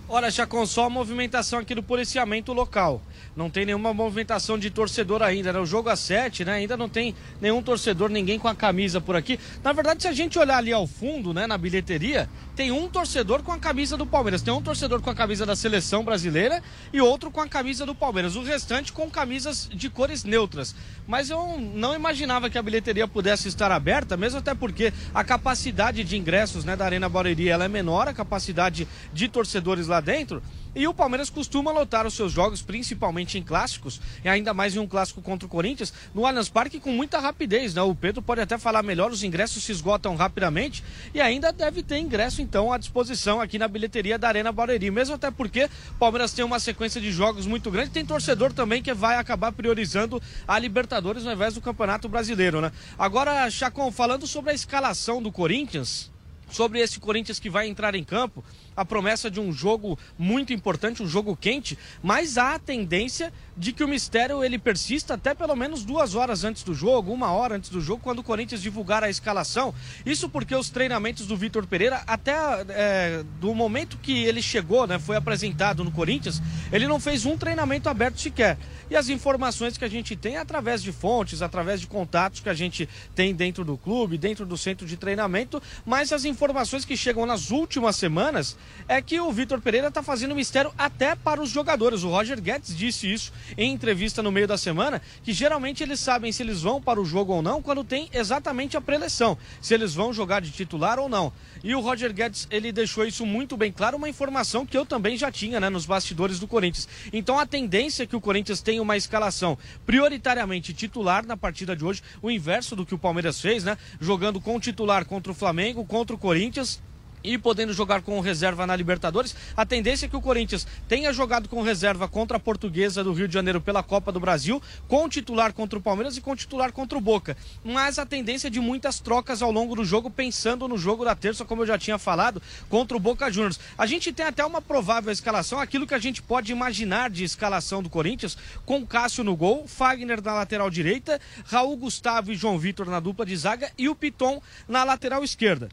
Olha, 0.09 0.31
Chacon, 0.31 0.65
só 0.65 0.85
a 0.85 0.91
movimentação 0.91 1.59
aqui 1.59 1.75
do 1.75 1.83
policiamento 1.83 2.53
local. 2.53 3.03
Não 3.35 3.49
tem 3.49 3.65
nenhuma 3.65 3.95
movimentação 3.95 4.59
de 4.59 4.71
torcedor 4.71 5.23
ainda, 5.23 5.53
né? 5.53 5.59
O 5.59 5.67
jogo 5.67 5.89
a 5.89 5.97
7, 5.97 6.45
né? 6.45 6.53
Ainda 6.55 6.77
não 6.77 6.89
tem 6.89 7.15
nenhum 7.41 7.63
torcedor, 7.63 8.11
ninguém 8.11 8.39
com 8.39 8.49
a 8.49 8.55
camisa 8.55 9.01
por 9.01 9.17
aqui. 9.17 9.39
Na 9.63 9.73
verdade, 9.73 10.03
se 10.03 10.09
a 10.09 10.13
gente 10.13 10.39
olhar 10.39 10.59
ali 10.59 10.73
ao 10.73 10.87
fundo, 10.87 11.33
né, 11.33 11.47
na 11.47 11.57
bilheteria, 11.57 12.29
tem 12.55 12.71
um 12.71 12.89
torcedor 12.89 13.43
com 13.43 13.53
a 13.53 13.59
camisa 13.59 13.97
do 13.97 14.05
Palmeiras. 14.05 14.43
Tem 14.43 14.53
um 14.53 14.61
torcedor 14.61 15.01
com 15.01 15.11
a 15.11 15.15
camisa 15.15 15.47
da 15.47 15.57
seleção 15.57 16.05
brasileira 16.05 16.63
e 16.93 17.01
outro 17.01 17.31
com 17.31 17.41
a 17.41 17.49
camisa 17.49 17.87
do 17.87 17.95
Palmeiras. 17.95 18.37
O 18.37 18.43
restante 18.43 18.93
com 18.93 19.11
camisas 19.11 19.69
de 19.73 19.89
cores 19.89 20.25
neutras. 20.25 20.75
Mas 21.07 21.31
eu 21.31 21.59
não 21.59 21.95
imaginava 21.95 22.51
que 22.51 22.59
a 22.59 22.63
bilheteria 22.63 23.09
pudesse 23.09 23.49
estar 23.49 23.73
aberta, 23.73 24.17
mesmo 24.17 24.39
até 24.39 24.55
porque 24.55 24.93
a 25.15 25.25
capacidade 25.25 26.05
de 26.05 26.17
ingressos 26.17 26.65
né, 26.65 26.77
da 26.77 26.85
Arena 26.85 27.09
Barueri 27.09 27.49
ela 27.49 27.65
é 27.65 27.69
menor, 27.69 28.09
a 28.09 28.13
capacidade 28.13 28.87
de 29.13 29.29
torcedores 29.29 29.87
lá 29.87 30.01
dentro. 30.01 30.43
E 30.75 30.89
o 30.89 30.95
Palmeiras 30.95 31.29
costuma 31.29 31.71
lotar 31.71 32.07
os 32.07 32.15
seus 32.15 32.33
jogos, 32.33 32.63
principalmente 32.63 33.37
em 33.37 33.43
clássicos, 33.43 34.01
e 34.25 34.29
ainda 34.29 34.55
mais 34.55 34.75
em 34.75 34.79
um 34.79 34.87
clássico 34.87 35.21
contra 35.21 35.47
o 35.47 35.49
Corinthians, 35.49 35.93
no 36.15 36.25
Allianz 36.25 36.49
Parque 36.49 36.81
com 36.81 36.91
muita 36.91 37.19
rapidez, 37.19 37.75
né? 37.75 37.83
O 37.83 37.95
Pedro 37.95 38.23
pode 38.23 38.41
até 38.41 38.57
falar 38.57 38.83
melhor, 38.83 39.11
os 39.11 39.23
ingressos 39.23 39.63
se 39.63 39.71
esgotam 39.71 40.17
rapidamente 40.17 40.83
e 41.13 41.21
ainda 41.21 41.53
deve 41.53 41.83
ter 41.83 41.99
ingresso 41.99 42.41
então 42.41 42.73
à 42.73 42.79
disposição 42.79 43.39
aqui 43.39 43.59
na 43.59 43.69
bilheteria 43.69 44.19
da 44.19 44.29
Arena 44.29 44.51
Barueri, 44.51 44.91
mesmo 44.91 45.15
até 45.15 45.31
porque 45.31 45.69
o 45.91 45.99
Palmeiras 45.99 46.33
tem 46.33 46.45
uma 46.45 46.59
sequência 46.59 47.01
de 47.01 47.13
jogos 47.13 47.47
muito 47.47 47.71
grande, 47.71 47.91
tem 47.91 48.07
torcedor 48.07 48.55
também 48.55 48.83
que 48.83 48.95
vai 48.95 49.17
acabar 49.17 49.53
priorizando 49.53 50.23
a 50.49 50.59
Libertadores 50.59 51.27
ao 51.27 51.35
invés 51.35 51.53
do 51.53 51.61
Campeonato 51.61 52.09
Brasileiro, 52.09 52.63
né? 52.63 52.73
Agora, 52.99 53.51
Chacon, 53.51 53.93
falando 53.93 54.27
sobre 54.27 54.53
a 54.53 54.55
escalação 54.55 55.23
do 55.23 55.31
Corinthians, 55.31 56.11
sobre 56.51 56.81
esse 56.81 57.01
Corinthians 57.01 57.39
que 57.39 57.51
vai 57.51 57.67
entrar 57.67 57.95
em 57.95 58.05
campo, 58.05 58.45
a 58.77 58.85
promessa 58.85 59.31
de 59.31 59.41
um 59.41 59.53
jogo 59.53 59.99
muito 60.19 60.53
importante, 60.53 61.03
um 61.03 61.09
jogo 61.09 61.37
quente, 61.37 61.79
mas 62.03 62.39
há 62.39 62.55
a 62.55 62.59
tendência 62.59 63.33
de 63.57 63.73
que 63.73 63.85
o 63.85 63.89
mistério 63.89 64.43
ele 64.43 64.59
persista 64.59 65.15
até 65.15 65.35
pelo 65.35 65.55
menos 65.55 65.85
duas 65.85 66.15
horas 66.15 66.45
antes 66.45 66.63
do 66.63 66.75
jogo, 66.75 67.13
uma 67.13 67.31
hora 67.33 67.57
antes 67.57 67.71
do 67.71 67.81
jogo, 67.81 68.03
quando 68.03 68.21
o 68.21 68.23
Corinthians 68.23 68.63
divulgar 68.63 69.05
a 69.05 69.11
escalação. 69.11 69.75
Isso 70.07 70.29
porque 70.29 70.55
os 70.55 70.71
treinamentos 70.71 71.27
do 71.27 71.37
Vitor 71.37 71.67
Pereira, 71.67 72.03
até 72.07 72.33
é, 72.71 73.25
do 73.41 73.55
momento 73.55 73.99
que 73.99 74.25
ele 74.25 74.41
chegou, 74.41 74.87
né, 74.87 74.99
foi 74.99 75.17
apresentado 75.17 75.85
no 75.85 75.91
Corinthians, 75.91 76.43
ele 76.73 76.87
não 76.87 76.99
fez 76.99 77.27
um 77.27 77.37
treinamento 77.37 77.89
aberto 77.89 78.21
sequer. 78.21 78.59
E 78.91 78.97
as 78.97 79.09
informações 79.09 79.77
que 79.77 79.85
a 79.85 79.89
gente 79.89 80.17
tem 80.17 80.37
através 80.37 80.83
de 80.83 80.93
fontes, 80.93 81.43
através 81.43 81.81
de 81.81 81.87
contatos 81.87 82.41
que 82.41 82.49
a 82.49 82.55
gente 82.55 82.89
tem 83.15 83.35
dentro 83.35 83.65
do 83.65 83.77
clube, 83.77 84.19
dentro 84.19 84.47
do 84.47 84.57
centro 84.57 84.87
de 84.87 84.97
treinamento, 84.97 85.63
mas 85.85 86.13
as 86.13 86.25
informações 86.25 86.85
que 86.85 86.97
chegam 86.97 87.27
nas 87.27 87.51
últimas 87.51 87.97
semanas 87.97 88.57
é 88.88 89.01
que 89.01 89.20
o 89.20 89.31
Vitor 89.33 89.61
Pereira 89.61 89.88
está 89.88 90.03
fazendo 90.03 90.35
mistério 90.35 90.72
até 90.77 91.14
para 91.14 91.40
os 91.40 91.51
jogadores. 91.51 92.03
O 92.03 92.09
Roger 92.09 92.40
Guedes 92.40 92.77
disse 92.77 93.12
isso 93.12 93.33
em 93.57 93.72
entrevista 93.72 94.22
no 94.22 94.33
meio 94.33 94.46
da 94.46 94.59
semana, 94.59 95.01
que 95.22 95.33
geralmente 95.33 95.83
eles 95.83 96.01
sabem 96.01 96.33
se 96.33 96.42
eles 96.42 96.62
vão 96.62 96.81
para 96.81 97.01
o 97.01 97.05
jogo 97.05 97.33
ou 97.33 97.42
não 97.42 97.62
quando 97.62 97.85
tem 97.85 98.09
exatamente 98.12 98.77
a 98.77 98.81
preleção, 98.81 99.37
se 99.61 99.75
eles 99.75 99.94
vão 99.94 100.12
jogar 100.12 100.40
de 100.40 100.51
titular 100.51 100.98
ou 100.98 101.09
não. 101.09 101.33
E 101.62 101.75
o 101.75 101.81
Roger 101.81 102.12
Guedes, 102.12 102.46
ele 102.51 102.72
deixou 102.72 103.05
isso 103.05 103.25
muito 103.25 103.57
bem 103.57 103.72
claro, 103.72 103.96
uma 103.96 104.09
informação 104.09 104.66
que 104.66 104.77
eu 104.77 104.85
também 104.85 105.16
já 105.16 105.31
tinha, 105.31 105.61
né, 105.61 105.70
nos 105.70 105.87
bastidores 105.87 106.38
do 106.38 106.48
Corinthians. 106.48 106.88
Então 107.12 107.38
a 107.38 107.46
tendência 107.46 108.03
é 108.03 108.07
que 108.07 108.16
o 108.16 108.20
Corinthians 108.20 108.61
tenha 108.61 108.83
uma 108.83 108.96
escalação 108.96 109.57
prioritariamente 109.87 110.72
titular 110.72 111.25
na 111.25 111.37
partida 111.37 111.77
de 111.77 111.85
hoje, 111.85 112.03
o 112.20 112.31
inverso 112.31 112.75
do 112.75 112.85
que 112.85 112.94
o 112.94 112.98
Palmeiras 112.98 113.40
fez, 113.40 113.64
né, 113.64 113.79
jogando 114.01 114.40
com 114.40 114.59
titular 114.59 115.05
contra 115.05 115.33
o 115.33 115.35
Flamengo, 115.35 115.85
contra 115.85 116.14
o 116.14 116.18
Corinthians 116.18 116.81
e 117.25 117.39
podendo 117.39 117.73
jogar 117.73 118.03
com 118.03 118.21
reserva 118.21 118.67
na 118.67 118.77
Libertadores. 118.77 119.35
A 119.57 119.65
tendência 119.65 120.07
é 120.07 120.09
que 120.09 120.17
o 120.17 120.21
Corinthians 120.21 120.67
tenha 120.89 121.13
jogado 121.13 121.49
com 121.49 121.63
reserva 121.63 122.09
contra 122.09 122.37
a 122.37 122.41
Portuguesa 122.41 123.03
do 123.05 123.13
Rio 123.13 123.29
de 123.29 123.35
Janeiro 123.35 123.61
pela 123.61 123.83
Copa 123.83 124.13
do 124.13 124.21
Brasil, 124.21 124.63
com 124.89 125.09
titular 125.09 125.53
contra 125.53 125.79
o 125.79 125.83
Palmeiras 125.83 126.17
e 126.17 126.21
com 126.21 126.35
titular 126.35 126.73
contra 126.73 126.97
o 126.97 127.01
Boca. 127.01 127.37
Mas 127.65 127.99
a 127.99 128.07
tendência 128.07 128.49
é 128.49 128.51
de 128.51 128.61
muitas 128.61 129.01
trocas 129.01 129.43
ao 129.43 129.51
longo 129.51 129.75
do 129.75 129.85
jogo, 129.85 130.11
pensando 130.11 130.69
no 130.69 130.79
jogo 130.79 131.05
da 131.05 131.15
terça, 131.15 131.45
como 131.45 131.63
eu 131.63 131.67
já 131.67 131.79
tinha 131.79 131.99
falado, 131.99 132.43
contra 132.69 132.97
o 132.97 133.01
Boca 133.01 133.31
Juniors. 133.31 133.61
A 133.77 133.87
gente 133.87 134.13
tem 134.13 134.27
até 134.27 134.45
uma 134.45 134.61
provável 134.61 135.13
escalação, 135.13 135.59
aquilo 135.59 135.87
que 135.87 135.95
a 135.95 135.99
gente 135.99 136.23
pode 136.23 136.53
imaginar 136.53 137.11
de 137.11 137.25
escalação 137.25 137.83
do 137.83 137.91
Corinthians, 137.91 138.37
com 138.65 138.87
Cássio 138.87 139.25
no 139.25 139.37
gol, 139.37 139.67
Fagner 139.67 140.23
na 140.23 140.35
lateral 140.35 140.71
direita, 140.71 141.21
Raul 141.45 141.77
Gustavo 141.77 142.33
e 142.33 142.35
João 142.35 142.59
Vitor 142.59 142.87
na 142.87 143.01
dupla 143.01 143.27
de 143.27 143.37
zaga 143.37 143.71
e 143.77 143.89
o 143.89 143.95
Piton 143.95 144.41
na 144.69 144.85
lateral 144.85 145.25
esquerda. 145.25 145.69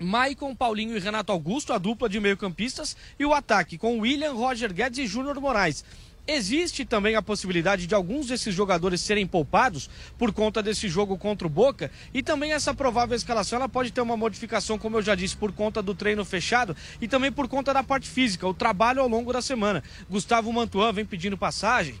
Maicon, 0.00 0.56
Paulinho 0.56 0.96
e 0.96 1.00
Renato 1.00 1.30
Augusto, 1.30 1.74
a 1.74 1.78
dupla 1.78 2.08
de 2.08 2.18
meio-campistas, 2.18 2.96
e 3.18 3.24
o 3.26 3.34
ataque 3.34 3.76
com 3.76 3.98
William, 3.98 4.32
Roger 4.32 4.72
Guedes 4.72 4.98
e 4.98 5.06
Júnior 5.06 5.38
Moraes. 5.38 5.84
Existe 6.26 6.84
também 6.84 7.16
a 7.16 7.22
possibilidade 7.22 7.86
de 7.86 7.94
alguns 7.94 8.28
desses 8.28 8.54
jogadores 8.54 9.00
serem 9.00 9.26
poupados 9.26 9.90
por 10.16 10.32
conta 10.32 10.62
desse 10.62 10.88
jogo 10.88 11.18
contra 11.18 11.46
o 11.46 11.50
Boca 11.50 11.90
e 12.14 12.22
também 12.22 12.52
essa 12.52 12.72
provável 12.72 13.16
escalação 13.16 13.58
ela 13.58 13.68
pode 13.68 13.90
ter 13.90 14.00
uma 14.00 14.16
modificação, 14.16 14.78
como 14.78 14.96
eu 14.96 15.02
já 15.02 15.14
disse, 15.14 15.36
por 15.36 15.52
conta 15.52 15.82
do 15.82 15.94
treino 15.94 16.24
fechado 16.24 16.76
e 17.00 17.08
também 17.08 17.32
por 17.32 17.48
conta 17.48 17.74
da 17.74 17.82
parte 17.82 18.08
física, 18.08 18.46
o 18.46 18.54
trabalho 18.54 19.02
ao 19.02 19.08
longo 19.08 19.32
da 19.32 19.42
semana. 19.42 19.82
Gustavo 20.08 20.52
Mantuan 20.52 20.92
vem 20.92 21.04
pedindo 21.04 21.36
passagem, 21.36 22.00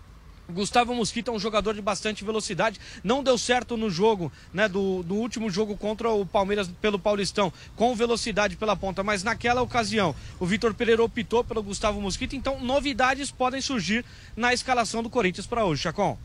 Gustavo 0.50 0.94
Mosquito 0.94 1.30
é 1.30 1.34
um 1.34 1.38
jogador 1.38 1.74
de 1.74 1.82
bastante 1.82 2.24
velocidade. 2.24 2.80
Não 3.02 3.22
deu 3.22 3.38
certo 3.38 3.76
no 3.76 3.90
jogo, 3.90 4.32
né? 4.52 4.68
Do, 4.68 5.02
do 5.02 5.14
último 5.14 5.50
jogo 5.50 5.76
contra 5.76 6.10
o 6.10 6.26
Palmeiras 6.26 6.68
pelo 6.80 6.98
Paulistão, 6.98 7.52
com 7.76 7.94
velocidade 7.94 8.56
pela 8.56 8.76
ponta. 8.76 9.02
Mas 9.02 9.22
naquela 9.22 9.62
ocasião, 9.62 10.14
o 10.38 10.46
Vitor 10.46 10.74
Pereira 10.74 11.02
optou 11.02 11.44
pelo 11.44 11.62
Gustavo 11.62 12.00
Mosquito. 12.00 12.34
Então, 12.34 12.60
novidades 12.60 13.30
podem 13.30 13.60
surgir 13.60 14.04
na 14.36 14.52
escalação 14.52 15.02
do 15.02 15.10
Corinthians 15.10 15.46
para 15.46 15.64
hoje, 15.64 15.82
Chacon. 15.82 16.18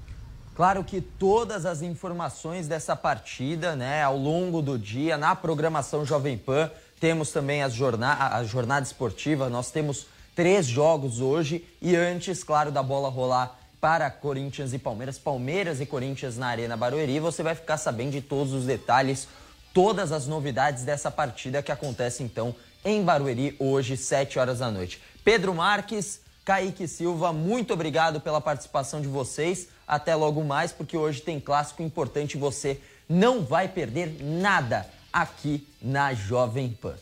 Claro 0.56 0.86
que 0.86 1.02
todas 1.02 1.66
as 1.66 1.82
informações 1.82 2.66
dessa 2.66 2.96
partida, 2.96 3.76
né, 3.76 4.02
ao 4.02 4.18
longo 4.18 4.62
do 4.62 4.80
dia, 4.80 5.18
na 5.18 5.36
programação 5.36 6.06
Jovem 6.06 6.38
Pan, 6.38 6.72
temos 6.98 7.32
também 7.32 7.62
as 7.62 7.74
jornada, 7.74 8.36
a 8.36 8.44
jornada 8.46 8.86
esportiva. 8.86 9.50
Nós 9.50 9.70
temos 9.70 10.08
três 10.34 10.66
jogos 10.66 11.20
hoje 11.20 11.66
e 11.82 11.94
antes, 11.94 12.42
claro, 12.42 12.72
da 12.72 12.82
bola 12.82 13.10
rolar 13.10 13.60
para 13.86 14.10
Corinthians 14.10 14.74
e 14.74 14.80
Palmeiras, 14.80 15.20
Palmeiras 15.20 15.80
e 15.80 15.86
Corinthians 15.86 16.38
na 16.38 16.48
Arena 16.48 16.76
Barueri. 16.76 17.20
Você 17.20 17.44
vai 17.44 17.54
ficar 17.54 17.78
sabendo 17.78 18.14
de 18.14 18.20
todos 18.20 18.52
os 18.52 18.66
detalhes, 18.66 19.28
todas 19.76 20.12
as 20.12 20.26
novidades 20.26 20.84
dessa 20.84 21.12
partida 21.12 21.62
que 21.62 21.72
acontece 21.72 22.24
então 22.24 22.56
em 22.84 23.04
Barueri 23.04 23.56
hoje, 23.60 23.96
7 23.96 24.40
horas 24.40 24.58
da 24.58 24.72
noite. 24.72 25.00
Pedro 25.24 25.54
Marques, 25.54 26.20
Kaique 26.44 26.88
Silva, 26.88 27.32
muito 27.32 27.76
obrigado 27.76 28.20
pela 28.20 28.42
participação 28.42 29.00
de 29.02 29.08
vocês. 29.08 29.68
Até 29.88 30.16
logo 30.16 30.44
mais, 30.44 30.72
porque 30.72 30.98
hoje 30.98 31.22
tem 31.22 31.40
clássico 31.40 31.84
importante 31.84 32.40
você 32.40 32.82
não 33.08 33.44
vai 33.44 33.68
perder 33.68 34.18
nada 34.20 34.90
aqui 35.14 35.64
na 35.80 36.12
Jovem 36.12 36.70
Pan. 36.72 36.96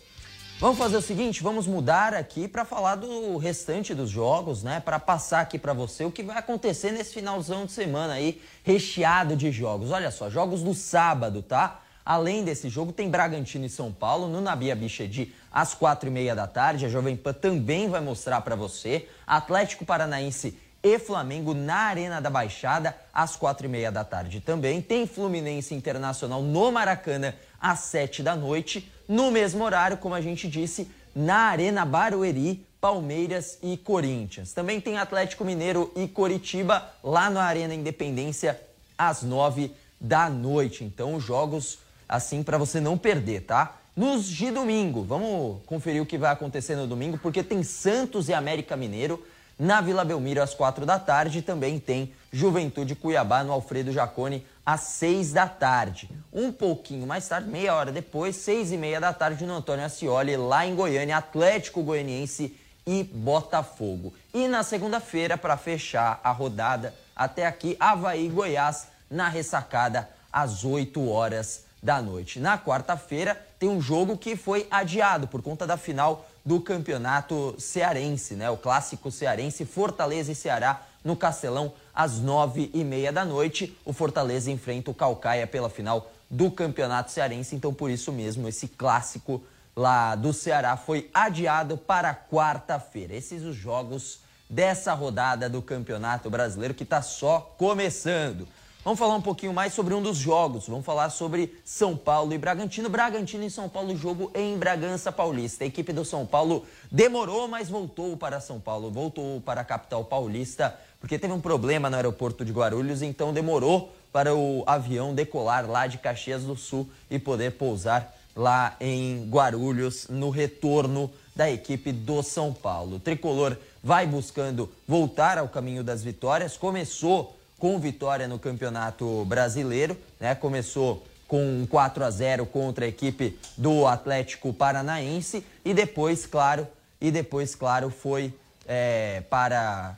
Vamos 0.63 0.77
fazer 0.77 0.95
o 0.95 1.01
seguinte, 1.01 1.43
vamos 1.43 1.67
mudar 1.67 2.13
aqui 2.13 2.47
para 2.47 2.63
falar 2.63 2.95
do 2.95 3.35
restante 3.35 3.93
dos 3.93 4.09
jogos, 4.09 4.63
né? 4.63 4.79
Para 4.79 4.97
passar 4.97 5.41
aqui 5.41 5.59
para 5.59 5.73
você 5.73 6.05
o 6.05 6.11
que 6.11 6.23
vai 6.23 6.37
acontecer 6.37 6.93
nesse 6.93 7.13
finalzão 7.13 7.65
de 7.65 7.73
semana 7.73 8.13
aí, 8.13 8.41
recheado 8.63 9.35
de 9.35 9.51
jogos. 9.51 9.91
Olha 9.91 10.09
só, 10.09 10.29
jogos 10.29 10.63
do 10.63 10.73
sábado, 10.73 11.41
tá? 11.41 11.81
Além 12.05 12.45
desse 12.45 12.69
jogo, 12.69 12.93
tem 12.93 13.09
Bragantino 13.09 13.65
e 13.65 13.69
São 13.69 13.91
Paulo 13.91 14.29
no 14.29 14.39
Nabia 14.39 14.73
Bichedi 14.73 15.35
às 15.51 15.73
quatro 15.73 16.07
e 16.07 16.11
meia 16.13 16.33
da 16.33 16.47
tarde. 16.47 16.85
A 16.85 16.89
Jovem 16.89 17.17
Pan 17.17 17.33
também 17.33 17.89
vai 17.89 17.99
mostrar 17.99 18.39
para 18.39 18.55
você. 18.55 19.09
Atlético 19.27 19.83
Paranaense 19.83 20.57
e 20.81 20.97
Flamengo 20.97 21.53
na 21.53 21.75
Arena 21.75 22.21
da 22.21 22.29
Baixada 22.29 22.95
às 23.13 23.35
quatro 23.35 23.65
e 23.65 23.69
meia 23.69 23.91
da 23.91 24.05
tarde 24.05 24.39
também. 24.39 24.81
Tem 24.81 25.05
Fluminense 25.05 25.75
Internacional 25.75 26.41
no 26.41 26.71
Maracanã 26.71 27.33
às 27.59 27.79
sete 27.79 28.23
da 28.23 28.33
noite. 28.33 28.89
No 29.07 29.31
mesmo 29.31 29.63
horário, 29.63 29.97
como 29.97 30.15
a 30.15 30.21
gente 30.21 30.47
disse, 30.47 30.89
na 31.15 31.49
Arena 31.49 31.85
Barueri, 31.85 32.65
Palmeiras 32.79 33.57
e 33.61 33.77
Corinthians. 33.77 34.51
Também 34.51 34.81
tem 34.81 34.97
Atlético 34.97 35.45
Mineiro 35.45 35.91
e 35.95 36.07
Coritiba 36.07 36.89
lá 37.03 37.29
na 37.29 37.43
Arena 37.43 37.73
Independência 37.73 38.59
às 38.97 39.23
nove 39.23 39.71
da 39.99 40.29
noite. 40.29 40.83
Então, 40.83 41.19
jogos 41.19 41.79
assim 42.07 42.43
para 42.43 42.57
você 42.57 42.81
não 42.81 42.97
perder, 42.97 43.41
tá? 43.41 43.77
Nos 43.95 44.25
de 44.25 44.51
domingo, 44.51 45.03
vamos 45.03 45.61
conferir 45.65 46.01
o 46.01 46.05
que 46.05 46.17
vai 46.17 46.31
acontecer 46.31 46.75
no 46.75 46.87
domingo, 46.87 47.17
porque 47.17 47.43
tem 47.43 47.63
Santos 47.63 48.27
e 48.27 48.33
América 48.33 48.75
Mineiro 48.75 49.23
na 49.57 49.81
Vila 49.81 50.03
Belmiro 50.03 50.41
às 50.41 50.53
quatro 50.53 50.85
da 50.85 50.99
tarde. 50.99 51.41
Também 51.41 51.79
tem 51.79 52.13
Juventude 52.31 52.95
Cuiabá 52.95 53.43
no 53.43 53.51
Alfredo 53.51 53.91
Jacone 53.91 54.45
às 54.65 54.81
seis 54.81 55.31
da 55.31 55.47
tarde. 55.47 56.09
Um 56.31 56.51
pouquinho 56.51 57.05
mais 57.05 57.27
tarde, 57.27 57.49
meia 57.49 57.75
hora 57.75 57.91
depois, 57.91 58.35
seis 58.35 58.71
e 58.71 58.77
meia 58.77 58.99
da 58.99 59.13
tarde, 59.13 59.45
no 59.45 59.53
Antônio 59.53 59.85
Ascioli, 59.85 60.35
lá 60.37 60.65
em 60.65 60.75
Goiânia, 60.75 61.17
Atlético 61.17 61.83
Goianiense 61.83 62.57
e 62.85 63.03
Botafogo. 63.03 64.13
E 64.33 64.47
na 64.47 64.63
segunda-feira, 64.63 65.37
para 65.37 65.57
fechar 65.57 66.19
a 66.23 66.31
rodada, 66.31 66.93
até 67.15 67.45
aqui, 67.45 67.77
Havaí 67.79 68.27
Goiás 68.29 68.87
na 69.09 69.29
ressacada 69.29 70.09
às 70.31 70.65
8 70.65 71.07
horas 71.07 71.65
da 71.83 72.01
noite. 72.01 72.39
Na 72.39 72.57
quarta-feira 72.57 73.39
tem 73.59 73.67
um 73.67 73.81
jogo 73.81 74.17
que 74.17 74.37
foi 74.37 74.65
adiado 74.71 75.27
por 75.27 75.41
conta 75.41 75.67
da 75.67 75.75
final 75.75 76.25
do 76.45 76.61
campeonato 76.61 77.53
cearense, 77.59 78.35
né? 78.35 78.49
O 78.49 78.55
clássico 78.55 79.11
cearense 79.11 79.65
Fortaleza 79.65 80.31
e 80.31 80.35
Ceará 80.35 80.81
no 81.03 81.17
Castelão 81.17 81.73
às 81.93 82.19
nove 82.19 82.71
e 82.73 82.85
meia 82.85 83.11
da 83.11 83.25
noite. 83.25 83.77
O 83.83 83.91
Fortaleza 83.91 84.49
enfrenta 84.49 84.89
o 84.89 84.93
Calcaia 84.93 85.45
pela 85.45 85.69
final 85.69 86.09
do 86.29 86.49
campeonato 86.49 87.11
cearense, 87.11 87.55
então 87.55 87.73
por 87.73 87.91
isso 87.91 88.11
mesmo 88.11 88.47
esse 88.47 88.67
clássico 88.67 89.43
lá 89.75 90.15
do 90.15 90.31
Ceará 90.31 90.77
foi 90.77 91.09
adiado 91.13 91.77
para 91.77 92.15
quarta-feira. 92.15 93.13
Esses 93.13 93.43
os 93.43 93.55
jogos 93.55 94.19
dessa 94.49 94.93
rodada 94.93 95.49
do 95.49 95.61
Campeonato 95.61 96.29
Brasileiro 96.29 96.73
que 96.73 96.83
está 96.83 97.01
só 97.01 97.53
começando. 97.57 98.47
Vamos 98.83 98.99
falar 98.99 99.15
um 99.15 99.21
pouquinho 99.21 99.53
mais 99.53 99.73
sobre 99.73 99.93
um 99.93 100.01
dos 100.01 100.17
jogos. 100.17 100.67
Vamos 100.67 100.85
falar 100.85 101.09
sobre 101.09 101.55
São 101.63 101.95
Paulo 101.95 102.33
e 102.33 102.37
Bragantino. 102.37 102.89
Bragantino 102.89 103.45
e 103.45 103.49
São 103.49 103.69
Paulo, 103.69 103.95
jogo 103.95 104.29
em 104.35 104.57
Bragança 104.57 105.09
Paulista. 105.09 105.63
A 105.63 105.67
equipe 105.67 105.93
do 105.93 106.03
São 106.03 106.25
Paulo 106.25 106.65
demorou, 106.91 107.47
mas 107.47 107.69
voltou 107.69 108.17
para 108.17 108.41
São 108.41 108.59
Paulo, 108.59 108.91
voltou 108.91 109.39
para 109.39 109.61
a 109.61 109.63
capital 109.63 110.03
paulista, 110.03 110.77
porque 110.99 111.17
teve 111.17 111.33
um 111.33 111.39
problema 111.39 111.89
no 111.89 111.95
aeroporto 111.95 112.43
de 112.43 112.51
Guarulhos, 112.51 113.01
então 113.01 113.31
demorou 113.31 113.89
para 114.11 114.35
o 114.35 114.65
avião 114.67 115.15
decolar 115.15 115.65
lá 115.65 115.87
de 115.87 115.97
Caxias 115.97 116.43
do 116.43 116.57
Sul 116.57 116.85
e 117.09 117.17
poder 117.17 117.53
pousar 117.53 118.13
lá 118.35 118.75
em 118.81 119.29
Guarulhos 119.29 120.09
no 120.09 120.29
retorno 120.29 121.09
da 121.33 121.49
equipe 121.49 121.93
do 121.93 122.21
São 122.21 122.51
Paulo. 122.51 122.97
O 122.97 122.99
tricolor 122.99 123.55
vai 123.81 124.05
buscando 124.05 124.69
voltar 124.85 125.37
ao 125.37 125.47
caminho 125.47 125.85
das 125.85 126.03
vitórias, 126.03 126.57
começou 126.57 127.33
com 127.63 127.79
vitória 127.79 128.27
no 128.27 128.37
Campeonato 128.37 129.23
Brasileiro, 129.23 129.97
né? 130.19 130.35
Começou 130.35 131.01
com 131.29 131.61
um 131.61 131.65
4 131.65 132.03
a 132.03 132.11
0 132.11 132.45
contra 132.45 132.83
a 132.83 132.89
equipe 132.89 133.39
do 133.55 133.87
Atlético 133.87 134.51
Paranaense 134.51 135.45
e 135.63 135.73
depois, 135.73 136.25
claro, 136.25 136.67
e 136.99 137.09
depois, 137.09 137.55
claro, 137.55 137.89
foi 137.89 138.33
é, 138.67 139.23
para 139.29 139.97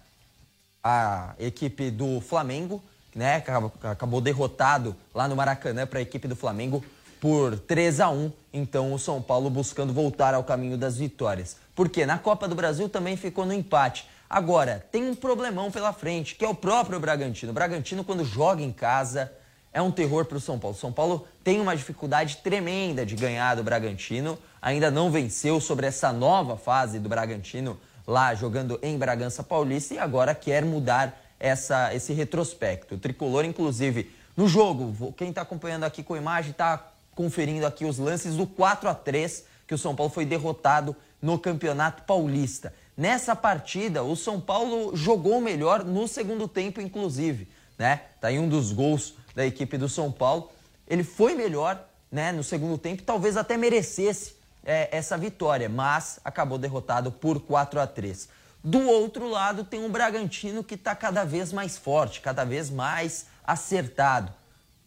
a 0.83 1.33
equipe 1.39 1.89
do 1.89 2.21
Flamengo, 2.21 2.83
né? 3.15 3.43
Acabou 3.81 4.21
derrotado 4.21 4.95
lá 5.11 5.27
no 5.27 5.35
Maracanã 5.35 5.87
para 5.87 5.97
a 5.97 6.03
equipe 6.03 6.27
do 6.27 6.35
Flamengo 6.35 6.85
por 7.19 7.57
3 7.57 7.99
a 7.99 8.11
1. 8.11 8.31
Então 8.53 8.93
o 8.93 8.99
São 8.99 9.19
Paulo 9.19 9.49
buscando 9.49 9.91
voltar 9.91 10.35
ao 10.35 10.43
caminho 10.43 10.77
das 10.77 10.97
vitórias. 10.97 11.57
Porque 11.73 12.05
na 12.05 12.19
Copa 12.19 12.47
do 12.47 12.53
Brasil 12.53 12.87
também 12.87 13.17
ficou 13.17 13.43
no 13.43 13.53
empate. 13.53 14.07
Agora, 14.35 14.85
tem 14.91 15.09
um 15.09 15.15
problemão 15.15 15.71
pela 15.71 15.93
frente, 15.93 16.35
que 16.35 16.43
é 16.43 16.49
o 16.49 16.53
próprio 16.53 16.99
Bragantino. 16.99 17.53
O 17.53 17.55
Bragantino, 17.55 18.03
quando 18.03 18.25
joga 18.25 18.61
em 18.61 18.69
casa, 18.69 19.31
é 19.71 19.81
um 19.81 19.89
terror 19.89 20.25
para 20.25 20.35
o 20.35 20.41
São 20.41 20.59
Paulo. 20.59 20.75
São 20.75 20.91
Paulo 20.91 21.25
tem 21.41 21.61
uma 21.61 21.73
dificuldade 21.73 22.39
tremenda 22.43 23.05
de 23.05 23.15
ganhar 23.15 23.55
do 23.55 23.63
Bragantino. 23.63 24.37
Ainda 24.61 24.91
não 24.91 25.09
venceu 25.09 25.61
sobre 25.61 25.87
essa 25.87 26.11
nova 26.11 26.57
fase 26.57 26.99
do 26.99 27.07
Bragantino 27.07 27.79
lá 28.05 28.35
jogando 28.35 28.77
em 28.83 28.97
Bragança 28.97 29.41
Paulista 29.41 29.93
e 29.93 29.99
agora 29.99 30.35
quer 30.35 30.65
mudar 30.65 31.17
essa, 31.39 31.95
esse 31.95 32.11
retrospecto. 32.11 32.95
O 32.95 32.97
tricolor, 32.97 33.45
inclusive, 33.45 34.13
no 34.35 34.49
jogo, 34.49 35.13
quem 35.13 35.29
está 35.29 35.43
acompanhando 35.43 35.85
aqui 35.85 36.03
com 36.03 36.13
imagem 36.17 36.51
está 36.51 36.91
conferindo 37.15 37.65
aqui 37.65 37.85
os 37.85 37.97
lances 37.97 38.35
do 38.35 38.45
4 38.45 38.89
a 38.89 38.93
3 38.93 39.45
que 39.65 39.73
o 39.73 39.77
São 39.77 39.95
Paulo 39.95 40.11
foi 40.11 40.25
derrotado 40.25 40.93
no 41.21 41.39
Campeonato 41.39 42.03
Paulista. 42.03 42.73
Nessa 42.97 43.35
partida, 43.35 44.03
o 44.03 44.15
São 44.15 44.39
Paulo 44.39 44.95
jogou 44.95 45.41
melhor 45.41 45.83
no 45.83 46.07
segundo 46.07 46.47
tempo, 46.47 46.79
inclusive, 46.79 47.47
né? 47.77 48.01
Tá 48.21 48.29
aí 48.29 48.39
um 48.39 48.47
dos 48.47 48.71
gols 48.71 49.15
da 49.35 49.45
equipe 49.45 49.77
do 49.77 49.89
São 49.89 50.11
Paulo. 50.11 50.49
Ele 50.87 51.03
foi 51.03 51.35
melhor, 51.35 51.83
né, 52.09 52.31
no 52.31 52.43
segundo 52.43 52.77
tempo, 52.77 53.03
talvez 53.03 53.35
até 53.35 53.57
merecesse 53.57 54.35
é, 54.63 54.87
essa 54.95 55.17
vitória, 55.17 55.67
mas 55.67 56.19
acabou 56.23 56.57
derrotado 56.57 57.11
por 57.11 57.41
4 57.41 57.79
a 57.81 57.87
3. 57.87 58.29
Do 58.63 58.87
outro 58.87 59.29
lado, 59.29 59.63
tem 59.63 59.83
um 59.83 59.91
Bragantino 59.91 60.63
que 60.63 60.75
está 60.75 60.95
cada 60.95 61.23
vez 61.23 61.51
mais 61.51 61.77
forte, 61.77 62.21
cada 62.21 62.43
vez 62.43 62.69
mais 62.69 63.27
acertado. 63.45 64.33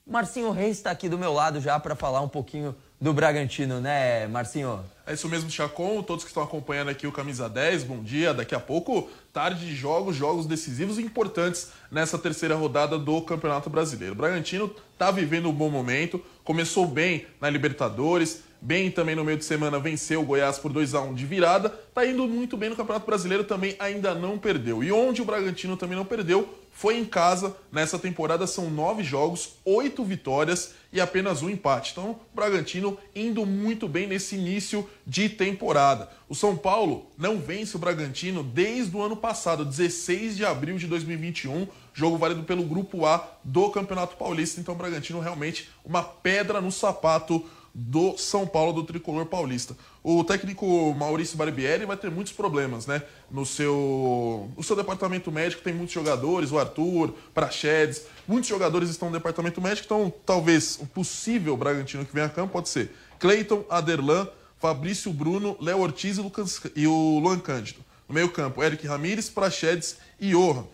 Marcinho 0.06 0.50
Reis 0.50 0.78
está 0.78 0.90
aqui 0.90 1.08
do 1.08 1.18
meu 1.18 1.32
lado 1.32 1.60
já 1.60 1.78
para 1.78 1.94
falar 1.94 2.22
um 2.22 2.28
pouquinho 2.28 2.74
do 3.00 3.12
Bragantino, 3.12 3.80
né, 3.80 4.26
Marcinho? 4.26 4.80
É 5.06 5.14
isso 5.14 5.28
mesmo, 5.28 5.50
Chacon. 5.50 6.02
Todos 6.02 6.24
que 6.24 6.30
estão 6.30 6.42
acompanhando 6.42 6.88
aqui 6.88 7.06
o 7.06 7.12
Camisa 7.12 7.48
10, 7.48 7.84
bom 7.84 8.02
dia. 8.02 8.34
Daqui 8.34 8.54
a 8.54 8.60
pouco, 8.60 9.08
tarde 9.32 9.66
de 9.66 9.74
jogos, 9.74 10.16
jogos 10.16 10.46
decisivos 10.46 10.98
e 10.98 11.02
importantes 11.02 11.70
nessa 11.90 12.18
terceira 12.18 12.56
rodada 12.56 12.98
do 12.98 13.22
Campeonato 13.22 13.70
Brasileiro. 13.70 14.14
O 14.14 14.16
Bragantino 14.16 14.74
está 14.92 15.10
vivendo 15.10 15.48
um 15.48 15.52
bom 15.52 15.70
momento, 15.70 16.22
começou 16.42 16.86
bem 16.86 17.24
na 17.40 17.48
Libertadores, 17.48 18.42
bem 18.60 18.90
também 18.90 19.14
no 19.14 19.24
meio 19.24 19.38
de 19.38 19.44
semana 19.44 19.78
venceu 19.78 20.20
o 20.20 20.24
Goiás 20.24 20.58
por 20.58 20.72
2 20.72 20.94
a 20.94 21.00
1 21.00 21.14
de 21.14 21.24
virada, 21.24 21.72
está 21.88 22.04
indo 22.04 22.26
muito 22.26 22.56
bem 22.56 22.68
no 22.68 22.76
Campeonato 22.76 23.06
Brasileiro, 23.06 23.44
também 23.44 23.76
ainda 23.78 24.12
não 24.14 24.36
perdeu. 24.36 24.82
E 24.82 24.90
onde 24.90 25.22
o 25.22 25.24
Bragantino 25.24 25.76
também 25.76 25.96
não 25.96 26.04
perdeu 26.04 26.52
foi 26.78 26.96
em 26.96 27.04
casa. 27.04 27.56
Nessa 27.72 27.98
temporada 27.98 28.46
são 28.46 28.70
nove 28.70 29.02
jogos, 29.02 29.54
oito 29.64 30.04
vitórias 30.04 30.74
e 30.92 31.00
apenas 31.00 31.42
um 31.42 31.50
empate. 31.50 31.90
Então, 31.90 32.12
o 32.12 32.36
Bragantino 32.36 32.96
indo 33.16 33.44
muito 33.44 33.88
bem 33.88 34.06
nesse 34.06 34.36
início 34.36 34.88
de 35.04 35.28
temporada. 35.28 36.08
O 36.28 36.36
São 36.36 36.56
Paulo 36.56 37.10
não 37.18 37.40
vence 37.40 37.74
o 37.74 37.80
Bragantino 37.80 38.44
desde 38.44 38.96
o 38.96 39.02
ano 39.02 39.16
passado, 39.16 39.64
16 39.64 40.36
de 40.36 40.44
abril 40.44 40.78
de 40.78 40.86
2021, 40.86 41.66
jogo 41.92 42.16
válido 42.16 42.44
pelo 42.44 42.62
Grupo 42.62 43.04
A 43.04 43.28
do 43.42 43.70
Campeonato 43.70 44.16
Paulista. 44.16 44.60
Então, 44.60 44.72
o 44.72 44.78
Bragantino 44.78 45.18
realmente 45.18 45.68
uma 45.84 46.04
pedra 46.04 46.60
no 46.60 46.70
sapato 46.70 47.44
do 47.80 48.18
São 48.18 48.44
Paulo, 48.44 48.72
do 48.72 48.82
tricolor 48.82 49.26
paulista. 49.26 49.76
O 50.02 50.24
técnico 50.24 50.92
Maurício 50.94 51.36
Barbieri 51.36 51.84
vai 51.84 51.96
ter 51.96 52.10
muitos 52.10 52.32
problemas, 52.32 52.88
né? 52.88 53.00
No 53.30 53.46
seu, 53.46 54.50
no 54.56 54.64
seu 54.64 54.74
departamento 54.74 55.30
médico 55.30 55.62
tem 55.62 55.72
muitos 55.72 55.94
jogadores, 55.94 56.50
o 56.50 56.58
Arthur, 56.58 57.14
Prachedes, 57.32 58.02
muitos 58.26 58.48
jogadores 58.48 58.90
estão 58.90 59.08
no 59.08 59.14
departamento 59.16 59.60
médico, 59.60 59.84
então 59.86 60.12
talvez 60.26 60.76
o 60.80 60.86
possível 60.86 61.56
Bragantino 61.56 62.04
que 62.04 62.12
venha 62.12 62.26
a 62.26 62.28
campo 62.28 62.52
pode 62.52 62.68
ser 62.68 62.90
Cleiton, 63.20 63.64
Aderlan, 63.70 64.28
Fabrício 64.58 65.12
Bruno, 65.12 65.56
Léo 65.60 65.78
Ortiz 65.78 66.18
e, 66.18 66.20
Lucas, 66.20 66.60
e 66.74 66.84
o 66.84 67.20
Luan 67.20 67.38
Cândido. 67.38 67.78
No 68.08 68.14
meio 68.14 68.28
campo, 68.28 68.60
Eric 68.60 68.88
Ramires, 68.88 69.30
Prachedes 69.30 69.98
e 70.18 70.30
Johan. 70.30 70.64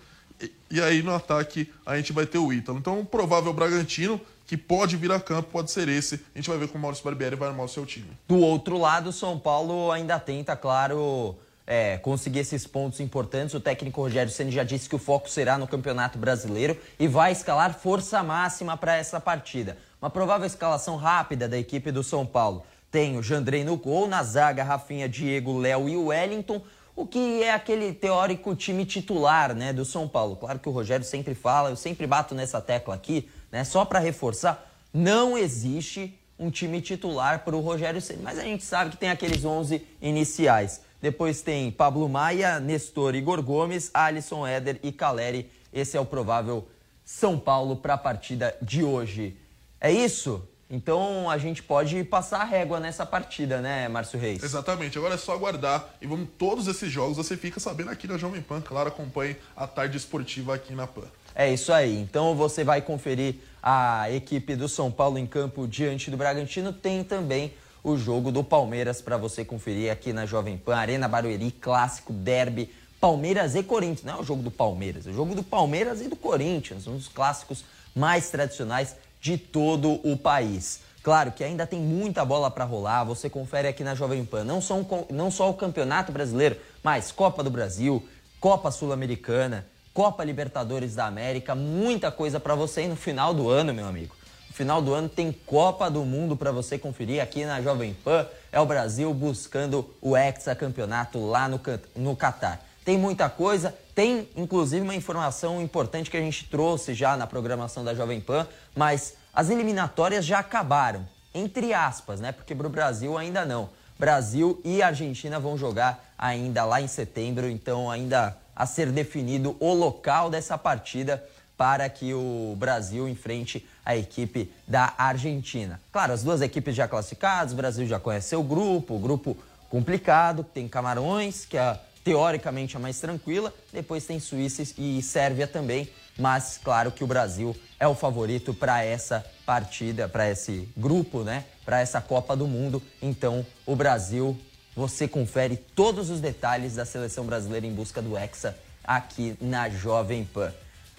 E, 0.41 0.51
e 0.71 0.81
aí 0.81 1.03
no 1.03 1.15
ataque 1.15 1.71
a 1.85 1.97
gente 1.97 2.15
vai 2.15 2.25
ter 2.25 2.39
o 2.39 2.51
Ítalo. 2.51 2.79
Então, 2.79 3.01
o 3.01 3.05
provável 3.05 3.53
Bragantino 3.53 4.19
que 4.47 4.57
pode 4.57 4.97
vir 4.97 5.11
a 5.13 5.21
campo 5.21 5.51
pode 5.51 5.71
ser 5.71 5.89
esse. 5.89 6.17
A 6.35 6.39
gente 6.39 6.49
vai 6.49 6.59
ver 6.59 6.69
como 6.69 6.79
o 6.79 6.83
Maurício 6.83 7.05
Barbieri 7.05 7.37
vai 7.37 7.49
armar 7.49 7.67
o 7.67 7.69
seu 7.69 7.87
time. 7.87 8.07
Do 8.29 8.39
outro 8.39 8.79
lado, 8.79 9.11
o 9.11 9.13
São 9.13 9.39
Paulo 9.39 9.91
ainda 9.91 10.19
tenta, 10.19 10.55
claro, 10.57 11.37
é, 11.67 11.99
conseguir 11.99 12.41
esses 12.41 12.67
pontos 12.67 13.01
importantes. 13.01 13.55
O 13.55 13.61
técnico 13.61 14.01
Rogério 14.01 14.31
Senna 14.31 14.51
já 14.51 14.65
disse 14.65 14.89
que 14.89 14.97
o 14.97 14.99
foco 14.99 15.31
será 15.31 15.57
no 15.57 15.67
Campeonato 15.67 16.19
Brasileiro 16.19 16.77
e 16.99 17.09
vai 17.09 17.33
escalar 17.33 17.75
força 17.75 18.23
máxima 18.23 18.77
para 18.77 18.97
essa 18.97 19.19
partida. 19.19 19.79
Uma 20.01 20.11
provável 20.11 20.47
escalação 20.47 20.97
rápida 20.97 21.49
da 21.49 21.59
equipe 21.59 21.91
do 21.91 22.03
São 22.03 22.27
Paulo. 22.27 22.65
Tem 22.91 23.17
o 23.17 23.23
Jandrei 23.23 23.65
no 23.65 23.77
gol, 23.77 24.07
na 24.07 24.23
zaga, 24.23 24.63
Rafinha, 24.63 25.09
Diego, 25.09 25.59
Léo 25.59 25.89
e 25.89 25.97
Wellington 25.97 26.63
o 26.97 27.07
que 27.07 27.43
é 27.43 27.53
aquele 27.53 27.93
teórico 27.93 28.55
time 28.55 28.85
titular 28.85 29.55
né, 29.55 29.73
do 29.73 29.85
São 29.85 30.07
Paulo. 30.07 30.37
Claro 30.37 30.59
que 30.59 30.69
o 30.69 30.73
Rogério 30.73 31.05
sempre 31.05 31.35
fala, 31.35 31.71
eu 31.71 31.77
sempre 31.77 32.07
bato 32.07 32.35
nessa 32.35 32.61
tecla 32.61 32.95
aqui, 32.95 33.29
né? 33.55 33.63
Só 33.63 33.85
para 33.85 34.01
reforçar, 34.01 34.69
não 34.93 35.39
existe 35.39 36.19
um 36.37 36.51
time 36.51 36.81
titular 36.81 37.45
para 37.45 37.55
o 37.55 37.61
Rogério 37.61 38.01
Ceni, 38.01 38.21
mas 38.21 38.37
a 38.37 38.43
gente 38.43 38.65
sabe 38.65 38.91
que 38.91 38.97
tem 38.97 39.11
aqueles 39.11 39.45
11 39.45 39.81
iniciais. 40.03 40.81
Depois 41.01 41.41
tem 41.41 41.71
Pablo 41.71 42.09
Maia, 42.09 42.59
Nestor, 42.59 43.15
Igor 43.15 43.41
Gomes, 43.45 43.93
Alisson, 43.95 44.45
Éder 44.45 44.81
e 44.83 44.91
Caleri. 44.91 45.49
Esse 45.73 45.97
é 45.97 46.01
o 46.01 46.05
provável 46.05 46.67
São 47.05 47.39
Paulo 47.39 47.77
para 47.77 47.95
a 47.95 47.99
partida 47.99 48.57
de 48.61 48.83
hoje. 48.83 49.37
É 49.81 49.93
isso? 49.93 50.43
Então 50.69 51.31
a 51.31 51.39
gente 51.39 51.63
pode 51.63 52.03
passar 52.03 52.41
a 52.41 52.45
régua 52.45 52.81
nessa 52.81 53.07
partida, 53.07 53.61
né, 53.61 53.87
Márcio 53.87 54.19
Reis? 54.19 54.43
Exatamente. 54.43 54.99
Agora 54.99 55.15
é 55.15 55.19
só 55.19 55.33
aguardar 55.33 55.91
e 56.01 56.09
vamos 56.09 56.29
todos 56.37 56.67
esses 56.67 56.91
jogos 56.91 57.17
você 57.17 57.37
fica 57.37 57.61
sabendo 57.61 57.91
aqui 57.91 58.09
na 58.09 58.19
Jovem 58.19 58.43
Pan. 58.43 58.61
Claro, 58.61 58.89
acompanhe 58.89 59.37
a 59.57 59.69
tarde 59.69 59.97
esportiva 59.97 60.57
aqui 60.57 60.75
na 60.75 60.89
Pan. 60.89 61.07
É 61.35 61.53
isso 61.53 61.73
aí. 61.73 61.99
Então 61.99 62.35
você 62.35 62.63
vai 62.63 62.81
conferir 62.81 63.37
a 63.63 64.11
equipe 64.11 64.55
do 64.55 64.69
São 64.69 64.91
Paulo 64.91 65.19
em 65.19 65.27
campo 65.27 65.67
diante 65.67 66.11
do 66.11 66.17
Bragantino. 66.17 66.73
Tem 66.73 67.03
também 67.03 67.53
o 67.83 67.97
jogo 67.97 68.31
do 68.31 68.45
Palmeiras 68.45 69.03
para 69.03 69.17
você 69.17 69.45
conferir 69.45 69.91
aqui 69.91 70.13
na 70.13 70.27
Jovem 70.27 70.57
Pan, 70.57 70.77
Arena 70.77 71.09
Barueri, 71.09 71.51
clássico 71.51 72.13
derby. 72.13 72.71
Palmeiras 73.05 73.55
e 73.55 73.63
Corinthians. 73.63 74.05
Não 74.05 74.15
é 74.15 74.21
o 74.23 74.25
jogo 74.25 74.43
do 74.43 74.51
Palmeiras, 74.51 75.07
é 75.07 75.11
o 75.11 75.13
jogo 75.13 75.35
do 75.35 75.43
Palmeiras 75.43 76.01
e 76.01 76.09
do 76.09 76.17
Corinthians, 76.17 76.87
um 76.87 76.97
dos 76.97 77.07
clássicos 77.07 77.63
mais 77.95 78.31
tradicionais 78.31 78.97
de 79.21 79.37
todo 79.37 80.01
o 80.03 80.17
país. 80.17 80.81
Claro 81.03 81.31
que 81.33 81.45
ainda 81.45 81.67
tem 81.67 81.79
muita 81.79 82.25
bola 82.25 82.51
para 82.51 82.65
rolar, 82.65 83.05
você 83.05 83.29
confere 83.29 83.69
aqui 83.69 83.85
na 83.85 83.95
Jovem 83.95 84.25
Pan, 84.25 84.43
não 84.43 84.59
só, 84.63 84.77
um, 84.77 84.87
não 85.11 85.31
só 85.31 85.51
o 85.51 85.55
Campeonato 85.55 86.13
Brasileiro, 86.13 86.57
mas 86.83 87.13
Copa 87.13 87.43
do 87.43 87.51
Brasil, 87.51 88.03
Copa 88.41 88.71
Sul-Americana, 88.71 89.67
Copa 89.95 90.25
Libertadores 90.25 90.97
da 90.97 91.07
América, 91.07 91.55
muita 91.55 92.11
coisa 92.11 92.41
para 92.41 92.57
você 92.57 92.81
aí 92.81 92.89
no 92.89 92.97
final 92.97 93.33
do 93.33 93.49
ano, 93.49 93.73
meu 93.73 93.87
amigo. 93.87 94.17
No 94.49 94.55
final 94.55 94.83
do 94.83 94.93
ano 94.93 95.09
tem 95.09 95.31
Copa 95.31 95.89
do 95.89 96.05
Mundo 96.05 96.37
para 96.37 96.51
você 96.51 96.77
conferir 96.77 97.23
aqui 97.23 97.45
na 97.45 97.63
Jovem 97.63 97.95
Pan. 97.95 98.27
É 98.51 98.59
o 98.59 98.67
Brasil 98.67 99.15
buscando 99.15 99.89
o 100.03 100.17
hexacampeonato 100.17 101.25
lá 101.25 101.49
no, 101.49 101.61
no 101.95 102.17
Catar. 102.17 102.61
Tem 102.85 102.99
muita 102.99 103.31
coisa, 103.31 103.73
tem 103.95 104.29
inclusive 104.37 104.83
uma 104.83 104.97
informação 104.97 105.63
importante 105.63 106.11
que 106.11 106.17
a 106.17 106.21
gente 106.21 106.49
trouxe 106.49 106.93
já 106.93 107.17
na 107.17 107.29
programação 107.29 107.85
da 107.85 107.95
Jovem 107.95 108.21
Pan, 108.21 108.49
mas 108.75 109.15
as 109.33 109.49
eliminatórias 109.49 110.27
já 110.27 110.41
acabaram, 110.41 111.09
entre 111.33 111.73
aspas, 111.73 112.19
né? 112.19 112.33
Porque 112.33 112.53
para 112.53 112.67
o 112.67 112.71
Brasil 112.71 113.17
ainda 113.17 113.45
não. 113.45 113.71
Brasil 113.97 114.61
e 114.65 114.83
Argentina 114.83 115.39
vão 115.39 115.57
jogar 115.57 116.13
ainda 116.19 116.65
lá 116.65 116.81
em 116.81 116.89
setembro, 116.89 117.49
então 117.49 117.89
ainda 117.89 118.37
a 118.55 118.67
ser 118.67 118.91
definido 118.91 119.57
o 119.61 119.73
local 119.73 120.31
dessa 120.31 120.57
partida 120.57 121.23
para 121.57 121.89
que 121.89 122.13
o 122.13 122.55
Brasil 122.59 123.09
enfrente 123.09 123.67
a 123.85 123.97
equipe 123.97 124.53
da 124.67 124.95
Argentina. 124.99 125.81
Claro, 125.93 126.13
as 126.13 126.23
duas 126.23 126.41
equipes 126.41 126.75
já 126.75 126.89
classificadas, 126.89 127.53
o 127.53 127.57
Brasil 127.57 127.87
já 127.87 128.01
conhece 128.01 128.35
o 128.35 128.43
grupo, 128.43 128.95
o 128.95 128.99
grupo 128.99 129.37
complicado, 129.71 130.43
tem 130.43 130.69
Camarões, 130.69 131.45
que 131.45 131.57
é 131.57 131.79
teoricamente 132.03 132.77
a 132.77 132.81
mais 132.81 133.01
tranquila, 133.01 133.53
depois 133.73 134.05
tem 134.05 134.21
Suíça 134.21 134.63
e 134.77 135.01
Sérvia 135.01 135.47
também, 135.47 135.89
mas 136.19 136.61
claro 136.63 136.93
que 136.93 137.03
o 137.03 137.07
Brasil 137.07 137.57
é 137.81 137.89
o 137.89 137.95
favorito 137.95 138.53
para 138.53 138.85
essa 138.85 139.25
partida, 139.47 140.09
para 140.09 140.31
esse 140.31 140.69
grupo, 140.77 141.23
né? 141.23 141.45
Para 141.65 141.81
essa 141.81 142.01
Copa 142.01 142.37
do 142.37 142.47
Mundo. 142.47 142.83
Então, 143.01 143.45
o 143.67 143.75
Brasil, 143.75 144.39
você 144.75 145.07
confere 145.07 145.57
todos 145.57 146.11
os 146.11 146.21
detalhes 146.21 146.75
da 146.75 146.85
seleção 146.85 147.25
brasileira 147.25 147.67
em 147.67 147.73
busca 147.73 148.03
do 148.03 148.17
Hexa 148.17 148.57
aqui 148.83 149.37
na 149.41 149.69
Jovem 149.69 150.25
Pan. 150.25 150.53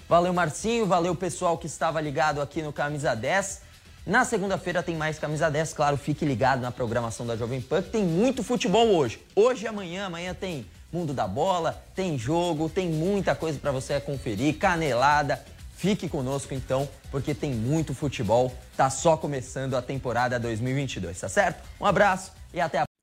Valeu, 0.08 0.34
Marcinho. 0.34 0.86
Valeu, 0.86 1.16
pessoal 1.16 1.58
que 1.58 1.68
estava 1.68 2.00
ligado 2.00 2.42
aqui 2.42 2.62
no 2.62 2.72
Camisa 2.72 3.16
10. 3.16 3.62
Na 4.06 4.24
segunda-feira 4.24 4.84
tem 4.84 4.96
mais 4.96 5.18
Camisa 5.18 5.50
10, 5.50 5.74
claro, 5.74 5.98
fique 5.98 6.24
ligado 6.24 6.62
na 6.62 6.72
programação 6.72 7.26
da 7.26 7.36
Jovem 7.36 7.60
Pan, 7.60 7.82
que 7.82 7.90
tem 7.90 8.04
muito 8.04 8.44
futebol 8.44 8.88
hoje. 8.96 9.20
Hoje 9.36 9.66
e 9.66 9.68
amanhã, 9.68 10.06
amanhã 10.06 10.32
tem 10.32 10.64
Mundo 10.94 11.12
da 11.12 11.28
Bola, 11.28 11.84
tem 11.96 12.16
jogo, 12.16 12.70
tem 12.70 12.88
muita 12.88 13.34
coisa 13.34 13.58
para 13.58 13.72
você 13.72 14.00
conferir, 14.00 14.60
canelada. 14.60 15.44
Fique 15.76 16.08
conosco 16.08 16.54
então, 16.54 16.88
porque 17.10 17.34
tem 17.34 17.52
muito 17.52 17.96
futebol. 17.96 18.54
Tá 18.78 18.92
só 18.92 19.18
começando 19.18 19.76
a 19.76 19.82
temporada 19.82 20.40
2022, 20.40 21.20
tá 21.20 21.28
certo? 21.28 21.68
Um 21.82 21.86
abraço 21.86 22.32
e 22.54 22.62
até 22.62 22.78
a 22.80 22.86